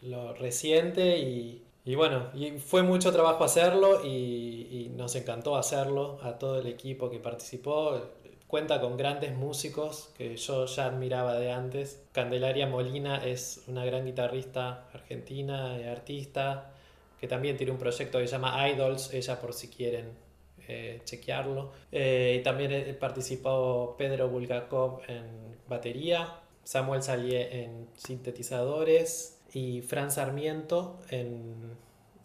lo 0.02 0.34
reciente 0.34 1.18
y, 1.18 1.64
y, 1.86 1.94
bueno, 1.94 2.30
y 2.34 2.58
fue 2.58 2.82
mucho 2.82 3.10
trabajo 3.10 3.42
hacerlo 3.42 4.04
y, 4.04 4.68
y, 4.70 4.88
nos 4.90 5.16
encantó 5.16 5.56
hacerlo 5.56 6.18
a 6.22 6.38
todo 6.38 6.60
el 6.60 6.66
equipo 6.66 7.08
que 7.08 7.20
participó. 7.20 8.17
Cuenta 8.48 8.80
con 8.80 8.96
grandes 8.96 9.36
músicos 9.36 10.08
que 10.16 10.34
yo 10.34 10.64
ya 10.64 10.86
admiraba 10.86 11.34
de 11.34 11.52
antes. 11.52 12.02
Candelaria 12.12 12.66
Molina 12.66 13.18
es 13.18 13.62
una 13.66 13.84
gran 13.84 14.06
guitarrista 14.06 14.88
argentina 14.94 15.78
y 15.78 15.84
artista 15.84 16.72
que 17.20 17.28
también 17.28 17.58
tiene 17.58 17.72
un 17.72 17.78
proyecto 17.78 18.18
que 18.18 18.26
se 18.26 18.32
llama 18.32 18.66
Idols, 18.70 19.12
ella 19.12 19.38
por 19.38 19.52
si 19.52 19.68
quieren 19.68 20.12
eh, 20.66 21.02
chequearlo. 21.04 21.72
Eh, 21.92 22.38
y 22.40 22.42
también 22.42 22.72
eh, 22.72 22.94
participó 22.94 23.94
Pedro 23.98 24.30
Bulgakov 24.30 25.02
en 25.08 25.58
batería, 25.68 26.40
Samuel 26.64 27.02
Salier 27.02 27.52
en 27.54 27.88
sintetizadores 27.98 29.42
y 29.52 29.82
Fran 29.82 30.10
Sarmiento 30.10 31.00
en, 31.10 31.76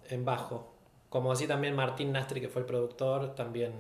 en 0.10 0.24
bajo. 0.24 0.74
Como 1.10 1.34
así 1.34 1.48
también 1.48 1.76
Martín 1.76 2.14
Nastri, 2.14 2.40
que 2.40 2.48
fue 2.48 2.62
el 2.62 2.66
productor, 2.66 3.36
también 3.36 3.74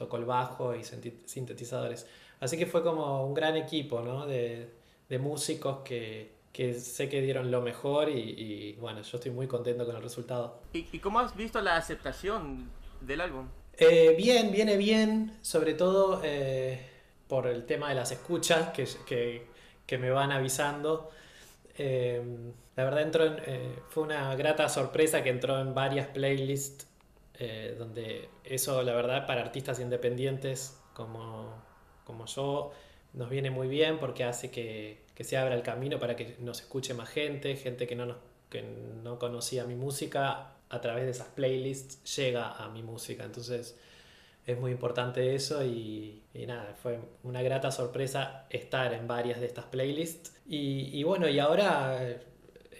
tocó 0.00 0.16
el 0.16 0.24
bajo 0.24 0.74
y 0.74 0.82
sintetizadores. 0.82 2.06
Así 2.40 2.56
que 2.56 2.64
fue 2.64 2.82
como 2.82 3.26
un 3.26 3.34
gran 3.34 3.54
equipo 3.54 4.00
¿no? 4.00 4.26
de, 4.26 4.70
de 5.10 5.18
músicos 5.18 5.80
que, 5.84 6.32
que 6.54 6.72
sé 6.72 7.10
que 7.10 7.20
dieron 7.20 7.50
lo 7.50 7.60
mejor 7.60 8.08
y, 8.08 8.18
y, 8.18 8.72
bueno, 8.80 9.02
yo 9.02 9.18
estoy 9.18 9.30
muy 9.30 9.46
contento 9.46 9.84
con 9.84 9.94
el 9.94 10.02
resultado. 10.02 10.62
¿Y, 10.72 10.86
¿Y, 10.90 11.00
cómo 11.00 11.20
has 11.20 11.36
visto 11.36 11.60
la 11.60 11.76
aceptación 11.76 12.70
del 13.02 13.20
álbum? 13.20 13.48
Eh, 13.76 14.14
bien, 14.16 14.50
viene 14.50 14.78
bien, 14.78 15.36
sobre 15.42 15.74
todo 15.74 16.22
eh, 16.24 16.80
por 17.28 17.46
el 17.46 17.66
tema 17.66 17.90
de 17.90 17.96
las 17.96 18.10
escuchas 18.10 18.70
que, 18.70 18.88
que, 19.06 19.46
que 19.84 19.98
me 19.98 20.10
van 20.10 20.32
avisando. 20.32 21.10
Eh, 21.76 22.22
la 22.74 22.84
verdad 22.84 23.02
entró 23.02 23.24
en, 23.26 23.36
eh, 23.44 23.78
fue 23.90 24.04
una 24.04 24.34
grata 24.34 24.66
sorpresa 24.70 25.22
que 25.22 25.28
entró 25.28 25.60
en 25.60 25.74
varias 25.74 26.06
playlists, 26.06 26.86
eh, 27.40 27.74
donde 27.76 28.28
eso 28.44 28.82
la 28.84 28.94
verdad 28.94 29.26
para 29.26 29.40
artistas 29.40 29.80
independientes 29.80 30.78
como, 30.94 31.52
como 32.04 32.26
yo 32.26 32.70
nos 33.14 33.28
viene 33.28 33.50
muy 33.50 33.66
bien 33.66 33.98
porque 33.98 34.22
hace 34.22 34.52
que, 34.52 35.02
que, 35.16 35.24
se 35.24 35.36
abra 35.36 35.56
el 35.56 35.62
camino 35.62 35.98
para 35.98 36.14
que 36.14 36.36
nos 36.38 36.60
escuche 36.60 36.94
más 36.94 37.08
gente, 37.08 37.56
gente 37.56 37.88
que 37.88 37.96
no 37.96 38.06
nos 38.06 38.16
que 38.50 38.62
no 38.62 39.18
conocía 39.18 39.64
mi 39.64 39.76
música, 39.76 40.52
a 40.68 40.80
través 40.80 41.04
de 41.04 41.12
esas 41.12 41.28
playlists 41.28 42.16
llega 42.16 42.50
a 42.52 42.68
mi 42.68 42.82
música. 42.82 43.24
Entonces 43.24 43.78
es 44.46 44.58
muy 44.58 44.72
importante 44.72 45.34
eso 45.34 45.64
y, 45.64 46.22
nada, 46.46 46.74
fue 46.82 46.98
una 47.22 47.42
grata 47.42 47.70
sorpresa 47.70 48.46
estar 48.50 48.92
en 48.92 49.06
varias 49.06 49.40
de 49.40 49.46
estas 49.46 49.64
playlists. 49.66 50.36
Y, 50.46 51.02
bueno, 51.04 51.28
y 51.28 51.38
ahora 51.38 52.20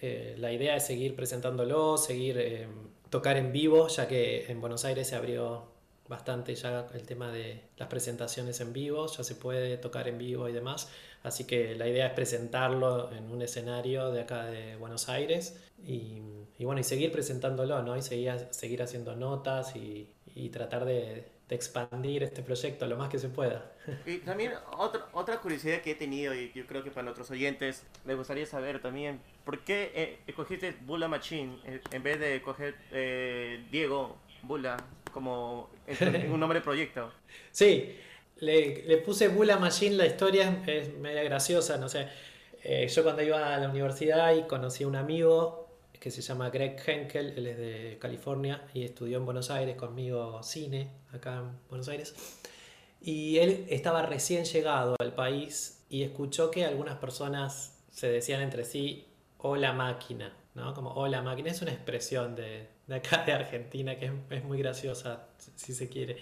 eh, 0.02 0.34
la 0.38 0.52
idea 0.52 0.76
es 0.76 0.86
seguir 0.86 1.14
presentándolo, 1.14 1.96
seguir 1.96 2.36
eh, 2.38 2.66
tocar 3.10 3.36
en 3.36 3.52
vivo, 3.52 3.88
ya 3.88 4.08
que 4.08 4.50
en 4.50 4.60
Buenos 4.60 4.84
Aires 4.84 5.08
se 5.08 5.16
abrió 5.16 5.68
bastante 6.08 6.54
ya 6.56 6.88
el 6.92 7.02
tema 7.02 7.30
de 7.30 7.62
las 7.76 7.88
presentaciones 7.88 8.60
en 8.60 8.72
vivo, 8.72 9.06
ya 9.06 9.22
se 9.22 9.36
puede 9.36 9.76
tocar 9.78 10.08
en 10.08 10.18
vivo 10.18 10.48
y 10.48 10.52
demás. 10.52 10.88
Así 11.22 11.44
que 11.44 11.76
la 11.76 11.86
idea 11.86 12.06
es 12.08 12.12
presentarlo 12.14 13.12
en 13.12 13.30
un 13.30 13.42
escenario 13.42 14.10
de 14.10 14.22
acá 14.22 14.46
de 14.46 14.76
Buenos 14.76 15.08
Aires 15.08 15.60
y, 15.86 16.20
bueno, 16.58 16.80
y 16.80 16.84
seguir 16.84 17.12
presentándolo, 17.12 17.82
¿no? 17.82 17.96
Y 17.96 18.02
seguir, 18.02 18.32
seguir 18.50 18.82
haciendo 18.82 19.14
notas 19.14 19.74
y, 19.76 20.08
tratar 20.50 20.84
de, 20.84 21.28
expandir 21.50 22.22
este 22.22 22.42
proyecto 22.42 22.86
lo 22.86 22.96
más 22.96 23.08
que 23.08 23.18
se 23.18 23.28
pueda. 23.28 23.72
Y 24.06 24.18
también 24.18 24.52
otra, 24.76 25.06
otra 25.12 25.38
curiosidad 25.40 25.80
que 25.80 25.92
he 25.92 25.94
tenido 25.94 26.34
y 26.34 26.52
yo 26.54 26.66
creo 26.66 26.82
que 26.82 26.90
para 26.90 27.04
nuestros 27.04 27.30
oyentes 27.30 27.84
me 28.04 28.14
gustaría 28.14 28.46
saber 28.46 28.80
también, 28.80 29.20
¿por 29.44 29.60
qué 29.60 29.92
eh, 29.94 30.18
escogiste 30.26 30.76
Bula 30.82 31.08
Machine 31.08 31.58
en 31.90 32.02
vez 32.02 32.18
de 32.20 32.40
coger 32.42 32.76
eh, 32.92 33.64
Diego 33.70 34.18
Bula 34.42 34.76
como 35.12 35.70
un 36.30 36.40
nombre 36.40 36.60
de 36.60 36.64
proyecto? 36.64 37.12
Sí, 37.50 37.96
le, 38.38 38.84
le, 38.84 38.96
puse 38.98 39.28
Bula 39.28 39.58
Machine, 39.58 39.96
la 39.96 40.06
historia 40.06 40.62
es 40.66 40.94
media 40.94 41.22
graciosa, 41.22 41.76
no 41.76 41.88
sé. 41.88 42.08
Eh, 42.62 42.88
yo 42.88 43.02
cuando 43.02 43.22
iba 43.22 43.54
a 43.54 43.58
la 43.58 43.68
universidad 43.68 44.34
y 44.34 44.42
conocí 44.42 44.84
a 44.84 44.88
un 44.88 44.96
amigo 44.96 45.68
que 45.98 46.10
se 46.10 46.22
llama 46.22 46.50
Greg 46.50 46.80
Henkel, 46.84 47.34
él 47.36 47.46
es 47.46 47.58
de 47.58 47.98
California 48.00 48.62
y 48.72 48.84
estudió 48.84 49.18
en 49.18 49.26
Buenos 49.26 49.50
Aires 49.50 49.76
conmigo 49.76 50.42
cine, 50.42 50.90
acá 51.12 51.38
en 51.38 51.68
Buenos 51.68 51.88
Aires. 51.88 52.14
Y 53.00 53.38
él 53.38 53.66
estaba 53.70 54.02
recién 54.02 54.44
llegado 54.44 54.94
al 54.98 55.14
país 55.14 55.84
y 55.88 56.02
escuchó 56.02 56.50
que 56.50 56.64
algunas 56.64 56.98
personas 56.98 57.82
se 57.90 58.10
decían 58.10 58.42
entre 58.42 58.64
sí, 58.64 59.06
hola 59.38 59.72
máquina, 59.72 60.32
¿no? 60.54 60.74
Como 60.74 60.92
hola 60.92 61.22
máquina, 61.22 61.50
es 61.50 61.62
una 61.62 61.72
expresión 61.72 62.36
de, 62.36 62.68
de 62.86 62.94
acá 62.94 63.24
de 63.24 63.32
Argentina 63.32 63.98
que 63.98 64.12
es, 64.30 64.44
muy 64.44 64.58
graciosa, 64.58 65.28
si 65.56 65.72
se 65.72 65.88
quiere. 65.88 66.18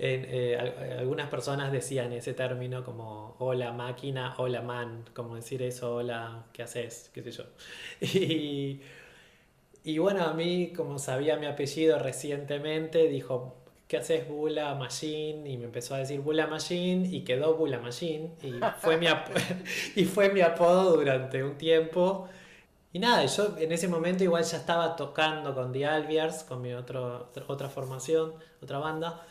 Eh, 0.00 0.56
algunas 0.98 1.28
personas 1.28 1.72
decían 1.72 2.12
ese 2.12 2.32
término 2.32 2.84
como 2.84 3.34
hola 3.40 3.72
máquina, 3.72 4.34
hola 4.38 4.62
man, 4.62 5.04
como 5.12 5.34
decir 5.34 5.60
eso, 5.62 5.96
hola, 5.96 6.46
¿qué 6.52 6.62
haces? 6.62 7.10
qué 7.12 7.22
sé 7.22 7.32
yo. 7.32 7.44
Y, 8.00 8.80
y 9.84 9.98
bueno, 9.98 10.24
a 10.24 10.34
mí, 10.34 10.72
como 10.76 10.98
sabía 10.98 11.36
mi 11.36 11.46
apellido 11.46 11.98
recientemente, 11.98 13.08
dijo, 13.08 13.57
¿qué 13.88 13.96
haces 13.96 14.28
Bula 14.28 14.74
Machine? 14.74 15.48
Y 15.50 15.56
me 15.56 15.64
empezó 15.64 15.94
a 15.94 15.98
decir 15.98 16.20
Bula 16.20 16.46
Machine 16.46 17.08
y 17.08 17.24
quedó 17.24 17.54
Bula 17.54 17.80
Machine. 17.80 18.30
Y 18.42 18.60
fue 18.80 18.98
mi, 18.98 19.06
y 19.96 20.04
fue 20.04 20.30
mi 20.30 20.42
apodo 20.42 20.96
durante 20.96 21.42
un 21.42 21.56
tiempo. 21.56 22.28
Y 22.92 22.98
nada, 23.00 23.24
yo 23.26 23.56
en 23.58 23.72
ese 23.72 23.88
momento 23.88 24.24
igual 24.24 24.44
ya 24.44 24.58
estaba 24.58 24.94
tocando 24.96 25.54
con 25.54 25.72
The 25.72 25.86
Albiers, 25.86 26.44
con 26.44 26.62
mi 26.62 26.72
otro, 26.74 27.30
otra 27.46 27.68
formación, 27.68 28.34
otra 28.62 28.78
banda. 28.78 29.26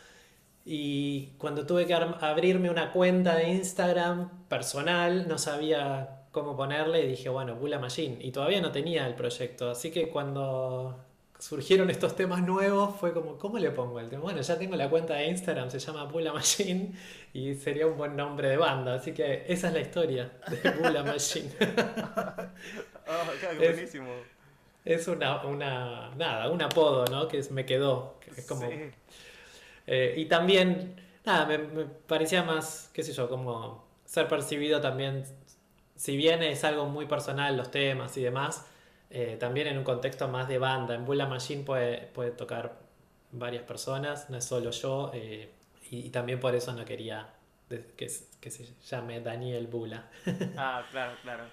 Y 0.66 1.28
cuando 1.38 1.66
tuve 1.66 1.86
que 1.86 1.94
abrirme 1.94 2.70
una 2.70 2.92
cuenta 2.92 3.36
de 3.36 3.50
Instagram 3.52 4.48
personal, 4.50 5.28
no 5.28 5.38
sabía 5.38 6.26
cómo 6.32 6.58
ponerle 6.58 7.06
y 7.06 7.08
dije, 7.08 7.30
bueno, 7.30 7.56
Bula 7.56 7.80
Machine. 7.80 8.18
Y 8.22 8.32
todavía 8.32 8.62
no 8.62 8.72
tenía 8.72 9.08
el 9.08 9.16
proyecto. 9.16 9.70
Así 9.72 9.92
que 9.92 10.10
cuando 10.10 11.07
surgieron 11.40 11.90
estos 11.90 12.16
temas 12.16 12.42
nuevos, 12.42 13.00
fue 13.00 13.14
como, 13.14 13.38
¿cómo 13.38 13.60
le 13.60 13.72
pongo 13.72 14.00
el 14.00 14.10
tema? 14.10 14.24
Bueno, 14.24 14.42
ya 14.42 14.58
tengo 14.58 14.76
la 14.76 14.90
cuenta 14.90 15.16
de 15.16 15.28
Instagram, 15.28 15.70
se 15.70 15.80
llama 15.80 16.06
Bula 16.06 16.34
Machine 16.34 16.92
y 17.34 17.56
sería 17.56 17.88
un 17.88 17.98
buen 17.98 18.16
nombre 18.16 18.50
de 18.50 18.58
banda. 18.58 18.96
Así 18.96 19.14
que 19.14 19.46
esa 19.48 19.68
es 19.68 19.74
la 19.74 19.80
historia 19.80 20.32
de 20.48 20.72
Bula 20.72 21.04
Machine. 21.04 21.50
oh, 23.08 23.58
buenísimo. 23.58 24.10
Es, 24.84 25.08
una, 25.08 25.46
una, 25.46 26.16
nada, 26.16 26.50
un 26.50 26.62
apodo, 26.62 27.06
¿no? 27.06 27.28
Que 27.28 27.44
me 27.52 27.66
quedó. 27.66 28.20
es 28.36 28.46
como... 28.46 28.70
Eh, 29.88 30.16
y 30.18 30.26
también, 30.26 31.02
nada, 31.26 31.46
me, 31.46 31.86
parecía 31.86 32.44
más, 32.44 32.90
qué 32.94 33.04
sé 33.04 33.14
yo, 33.14 33.30
como 33.30 33.86
ser 34.06 34.28
percibido 34.28 34.82
también, 34.82 35.24
si 35.96 36.18
bien 36.18 36.44
es 36.44 36.64
algo 36.64 36.86
muy 36.88 37.06
personal 37.06 37.56
los 37.56 37.72
temas 37.72 38.16
y 38.18 38.22
demás, 38.22 38.66
eh, 39.10 39.38
también 39.40 39.68
en 39.68 39.78
un 39.78 39.84
contexto 39.84 40.28
más 40.28 40.48
de 40.48 40.58
banda. 40.58 40.96
En 40.96 41.06
Bula 41.06 41.26
Machine 41.26 41.64
puede, 41.64 42.08
puede 42.08 42.32
tocar 42.32 42.78
varias 43.32 43.64
personas, 43.64 44.30
no 44.30 44.38
es 44.38 44.46
solo 44.46 44.72
yo, 44.72 45.12
eh, 45.14 45.52
y, 45.90 46.10
también 46.10 46.40
por 46.40 46.56
eso 46.56 46.74
no 46.74 46.84
quería 46.86 47.30
que, 47.70 48.10
que, 48.42 48.52
se 48.52 48.66
llame 48.86 49.22
Daniel 49.22 49.68
Bula. 49.68 50.10
ah, 50.58 50.84
claro, 50.92 51.14
claro. 51.22 51.44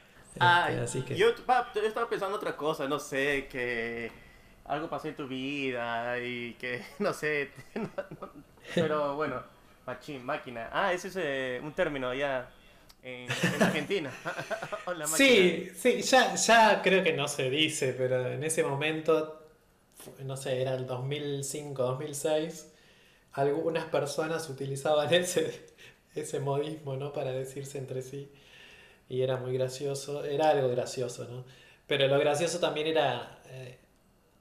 Ah, 0.40 0.68
así 0.82 1.02
que... 1.02 1.16
yo, 1.16 1.28
yo 1.28 1.82
estaba 1.82 2.08
pensando 2.08 2.36
otra 2.36 2.56
cosa, 2.56 2.88
no 2.88 2.98
sé, 2.98 3.46
que 3.48 4.10
algo 4.64 4.88
pasó 4.88 5.08
en 5.08 5.16
tu 5.16 5.28
vida 5.28 6.18
y 6.18 6.54
que, 6.54 6.82
no 6.98 7.12
sé, 7.12 7.50
pero 8.74 9.16
bueno, 9.16 9.42
machín, 9.86 10.24
máquina. 10.24 10.70
Ah, 10.72 10.92
ese 10.92 11.08
es 11.08 11.16
eh, 11.16 11.60
un 11.62 11.72
término 11.72 12.12
ya 12.14 12.50
en, 13.04 13.30
Argentina. 13.62 14.12
sí, 15.16 15.70
sí, 15.76 16.02
ya, 16.02 16.34
ya 16.34 16.82
creo 16.82 17.04
que 17.04 17.12
no 17.12 17.28
se 17.28 17.50
dice, 17.50 17.92
pero 17.92 18.32
en 18.32 18.42
ese 18.42 18.64
momento, 18.64 19.46
no 20.24 20.36
sé, 20.36 20.60
era 20.62 20.74
el 20.74 20.86
2005, 20.86 21.82
2006, 21.82 22.72
algunas 23.32 23.84
personas 23.86 24.48
utilizaban 24.48 25.12
ese, 25.14 25.66
ese 26.14 26.40
modismo, 26.40 26.96
¿no? 26.96 27.12
Para 27.12 27.30
decirse 27.32 27.78
entre 27.78 28.02
sí. 28.02 28.32
Y 29.08 29.22
era 29.22 29.36
muy 29.36 29.52
gracioso, 29.52 30.24
era 30.24 30.50
algo 30.50 30.68
gracioso, 30.70 31.26
¿no? 31.26 31.44
Pero 31.86 32.08
lo 32.08 32.18
gracioso 32.18 32.58
también 32.58 32.86
era... 32.86 33.42
Eh, 33.50 33.78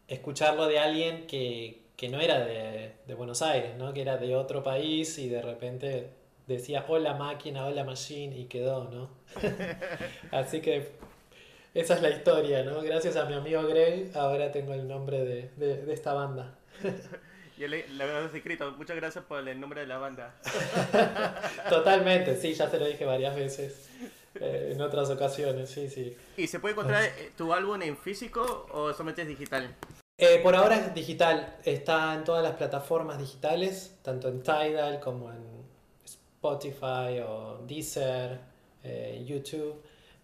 escucharlo 0.08 0.68
de 0.68 0.80
alguien 0.80 1.28
que, 1.28 1.82
no 2.10 2.20
era 2.20 2.40
de, 2.46 3.16
Buenos 3.16 3.42
Aires, 3.42 3.78
¿no? 3.78 3.94
que 3.94 4.02
era 4.02 4.18
de 4.18 4.36
otro 4.36 4.64
país 4.64 5.18
y 5.18 5.30
de 5.30 5.42
repente 5.42 6.10
decía 6.54 6.86
hola 6.88 7.14
máquina, 7.14 7.66
hola 7.66 7.84
machine 7.84 8.38
y 8.38 8.46
quedó, 8.46 8.90
¿no? 8.90 9.10
Así 10.32 10.62
que 10.62 10.92
esa 11.74 11.96
es 11.96 12.02
la 12.02 12.10
historia, 12.10 12.64
¿no? 12.64 12.82
Gracias 12.82 13.16
a 13.16 13.26
mi 13.26 13.34
amigo 13.34 13.64
Greg 13.64 14.12
ahora 14.16 14.52
tengo 14.52 14.74
el 14.74 14.88
nombre 14.88 15.24
de, 15.24 15.94
esta 15.94 16.14
banda. 16.14 16.58
Y 17.56 17.68
le, 17.68 17.88
le 17.88 18.04
habías 18.04 18.34
escrito, 18.34 18.72
muchas 18.72 18.96
gracias 18.96 19.24
por 19.26 19.48
el 19.48 19.60
nombre 19.60 19.82
de 19.82 19.88
la 19.88 20.00
banda. 20.00 20.34
Totalmente, 21.70 22.36
sí, 22.36 22.56
ya 22.56 22.68
te 22.68 22.80
lo 22.80 22.88
dije 22.88 23.06
varias 23.06 23.36
veces. 23.36 23.90
Eh, 24.40 24.72
en 24.74 24.82
otras 24.82 25.10
ocasiones, 25.12 25.70
sí, 25.70 25.88
sí. 25.88 26.18
¿Y 26.36 26.48
se 26.48 26.60
puede 26.60 26.74
encontrar 26.74 27.04
eh, 27.04 27.32
tu 27.38 27.54
álbum 27.54 27.82
en 27.82 27.96
físico 27.96 28.68
o 28.72 28.92
solamente 28.92 29.22
es 29.22 29.28
digital? 29.28 29.76
Eh, 30.18 30.40
por 30.42 30.56
ahora 30.56 30.78
es 30.78 30.94
digital, 30.94 31.58
está 31.64 32.14
en 32.16 32.24
todas 32.24 32.44
las 32.44 32.54
plataformas 32.54 33.20
digitales, 33.20 33.98
tanto 34.02 34.30
en 34.30 34.42
Tidal 34.42 35.00
como 35.00 35.32
en 35.32 35.53
Spotify 36.44 37.20
o 37.26 37.60
Deezer, 37.66 38.40
YouTube. 39.26 39.82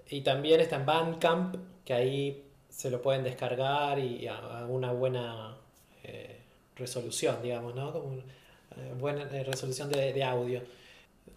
Y 0.09 0.21
también 0.21 0.59
está 0.59 0.75
en 0.75 0.85
Bandcamp, 0.85 1.55
que 1.85 1.93
ahí 1.93 2.43
se 2.67 2.89
lo 2.89 3.01
pueden 3.01 3.23
descargar 3.23 3.99
y 3.99 4.27
a, 4.27 4.65
una 4.67 4.91
buena 4.91 5.57
resolución, 6.75 7.41
digamos, 7.41 7.73
¿no? 7.75 7.93
Como 7.93 8.07
una 8.07 8.23
buena 8.97 9.25
resolución 9.25 9.89
de, 9.89 10.11
de 10.11 10.23
audio. 10.23 10.61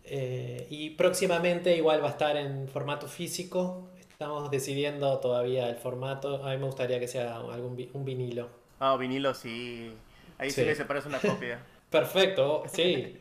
Eh, 0.04 0.66
y 0.70 0.90
próximamente 0.90 1.76
igual 1.76 2.02
va 2.02 2.08
a 2.08 2.12
estar 2.12 2.36
en 2.36 2.68
formato 2.68 3.06
físico. 3.06 3.88
Estamos 4.10 4.50
decidiendo 4.50 5.18
todavía 5.18 5.68
el 5.68 5.76
formato. 5.76 6.44
A 6.44 6.50
mí 6.50 6.58
me 6.58 6.66
gustaría 6.66 6.98
que 7.00 7.08
sea 7.08 7.36
algún 7.36 7.88
un 7.92 8.04
vinilo. 8.04 8.48
Ah, 8.80 8.96
vinilo 8.96 9.34
sí. 9.34 9.92
Ahí 10.38 10.50
sí, 10.50 10.62
me 10.62 10.74
se 10.74 10.84
parece 10.84 11.08
una 11.08 11.18
copia. 11.18 11.64
Perfecto, 11.92 12.64
sí. 12.72 13.20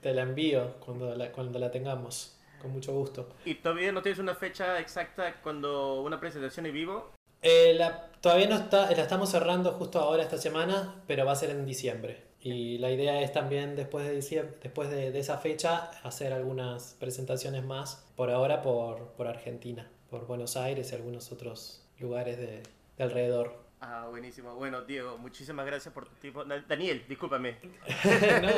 te 0.00 0.14
la 0.14 0.22
envío 0.22 0.76
cuando 0.78 1.16
la, 1.16 1.32
cuando 1.32 1.58
la 1.58 1.70
tengamos. 1.70 2.36
Con 2.60 2.72
mucho 2.72 2.92
gusto. 2.92 3.26
¿Y 3.46 3.54
todavía 3.54 3.90
no 3.90 4.02
tienes 4.02 4.18
una 4.18 4.34
fecha 4.34 4.78
exacta 4.78 5.40
cuando 5.42 6.02
una 6.02 6.20
presentación 6.20 6.66
en 6.66 6.74
vivo? 6.74 7.10
Eh, 7.40 7.72
la, 7.74 8.10
todavía 8.20 8.48
no 8.48 8.56
está, 8.56 8.90
la 8.90 9.02
estamos 9.02 9.30
cerrando 9.30 9.72
justo 9.72 9.98
ahora 9.98 10.22
esta 10.22 10.36
semana, 10.36 11.02
pero 11.06 11.24
va 11.24 11.32
a 11.32 11.36
ser 11.36 11.48
en 11.50 11.64
diciembre. 11.64 12.22
Y 12.42 12.76
la 12.76 12.90
idea 12.90 13.22
es 13.22 13.32
también 13.32 13.76
después 13.76 14.06
de, 14.06 14.14
diciembre, 14.14 14.56
después 14.62 14.90
de, 14.90 15.18
esa 15.18 15.38
fecha 15.38 15.90
hacer 16.02 16.34
algunas 16.34 16.96
presentaciones 17.00 17.64
más, 17.64 18.06
por 18.14 18.30
ahora 18.30 18.60
por, 18.60 19.12
por 19.12 19.26
Argentina, 19.26 19.90
por 20.10 20.26
Buenos 20.26 20.56
Aires 20.58 20.92
y 20.92 20.94
algunos 20.94 21.32
otros 21.32 21.82
lugares 21.98 22.38
de, 22.38 22.62
alrededor. 22.98 23.69
Ah, 23.82 24.06
buenísimo. 24.10 24.54
Bueno, 24.56 24.82
Diego, 24.82 25.16
muchísimas 25.16 25.64
gracias 25.64 25.92
por 25.94 26.06
tu 26.06 26.14
tiempo. 26.16 26.44
Daniel, 26.44 27.02
discúlpame. 27.08 27.56
no, 28.42 28.48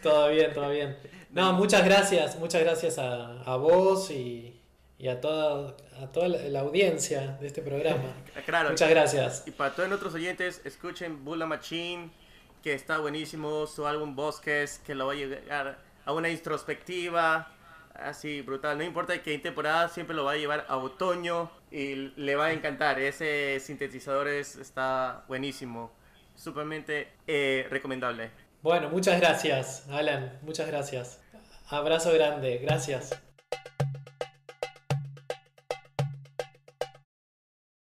todo 0.00 0.28
bien, 0.28 0.52
todo 0.52 0.70
bien. 0.70 0.96
No, 1.30 1.52
muchas 1.54 1.84
gracias, 1.84 2.38
muchas 2.38 2.62
gracias 2.62 2.98
a, 2.98 3.42
a 3.42 3.56
vos 3.56 4.12
y, 4.12 4.60
y 4.96 5.08
a 5.08 5.20
toda, 5.20 5.76
a 6.00 6.06
toda 6.12 6.28
la 6.28 6.60
audiencia 6.60 7.36
de 7.40 7.48
este 7.48 7.62
programa. 7.62 8.14
claro. 8.46 8.70
Muchas 8.70 8.90
gracias. 8.90 9.42
Y 9.46 9.50
para 9.50 9.74
todos 9.74 9.88
nuestros 9.88 10.14
oyentes, 10.14 10.60
escuchen 10.64 11.24
Bulla 11.24 11.46
Machine, 11.46 12.10
que 12.62 12.74
está 12.74 12.98
buenísimo, 12.98 13.66
su 13.66 13.88
álbum 13.88 14.14
Bosques, 14.14 14.80
que 14.86 14.94
lo 14.94 15.06
va 15.06 15.14
a 15.14 15.16
llegar 15.16 15.78
a 16.04 16.12
una 16.12 16.28
introspectiva 16.28 17.50
así 17.94 18.40
brutal. 18.42 18.78
No 18.78 18.84
importa 18.84 19.20
qué 19.22 19.38
temporada, 19.38 19.88
siempre 19.88 20.14
lo 20.14 20.24
va 20.24 20.32
a 20.32 20.36
llevar 20.36 20.64
a 20.68 20.76
otoño 20.76 21.50
y 21.74 22.12
le 22.16 22.36
va 22.36 22.46
a 22.46 22.52
encantar. 22.52 23.00
Ese 23.00 23.58
sintetizador 23.58 24.28
es, 24.28 24.54
está 24.54 25.24
buenísimo. 25.26 25.92
Supermente 26.36 27.08
eh, 27.26 27.66
recomendable. 27.68 28.30
Bueno, 28.62 28.88
muchas 28.90 29.20
gracias, 29.20 29.86
Alan. 29.90 30.38
Muchas 30.42 30.68
gracias. 30.68 31.20
Abrazo 31.68 32.12
grande. 32.12 32.58
Gracias. 32.58 33.20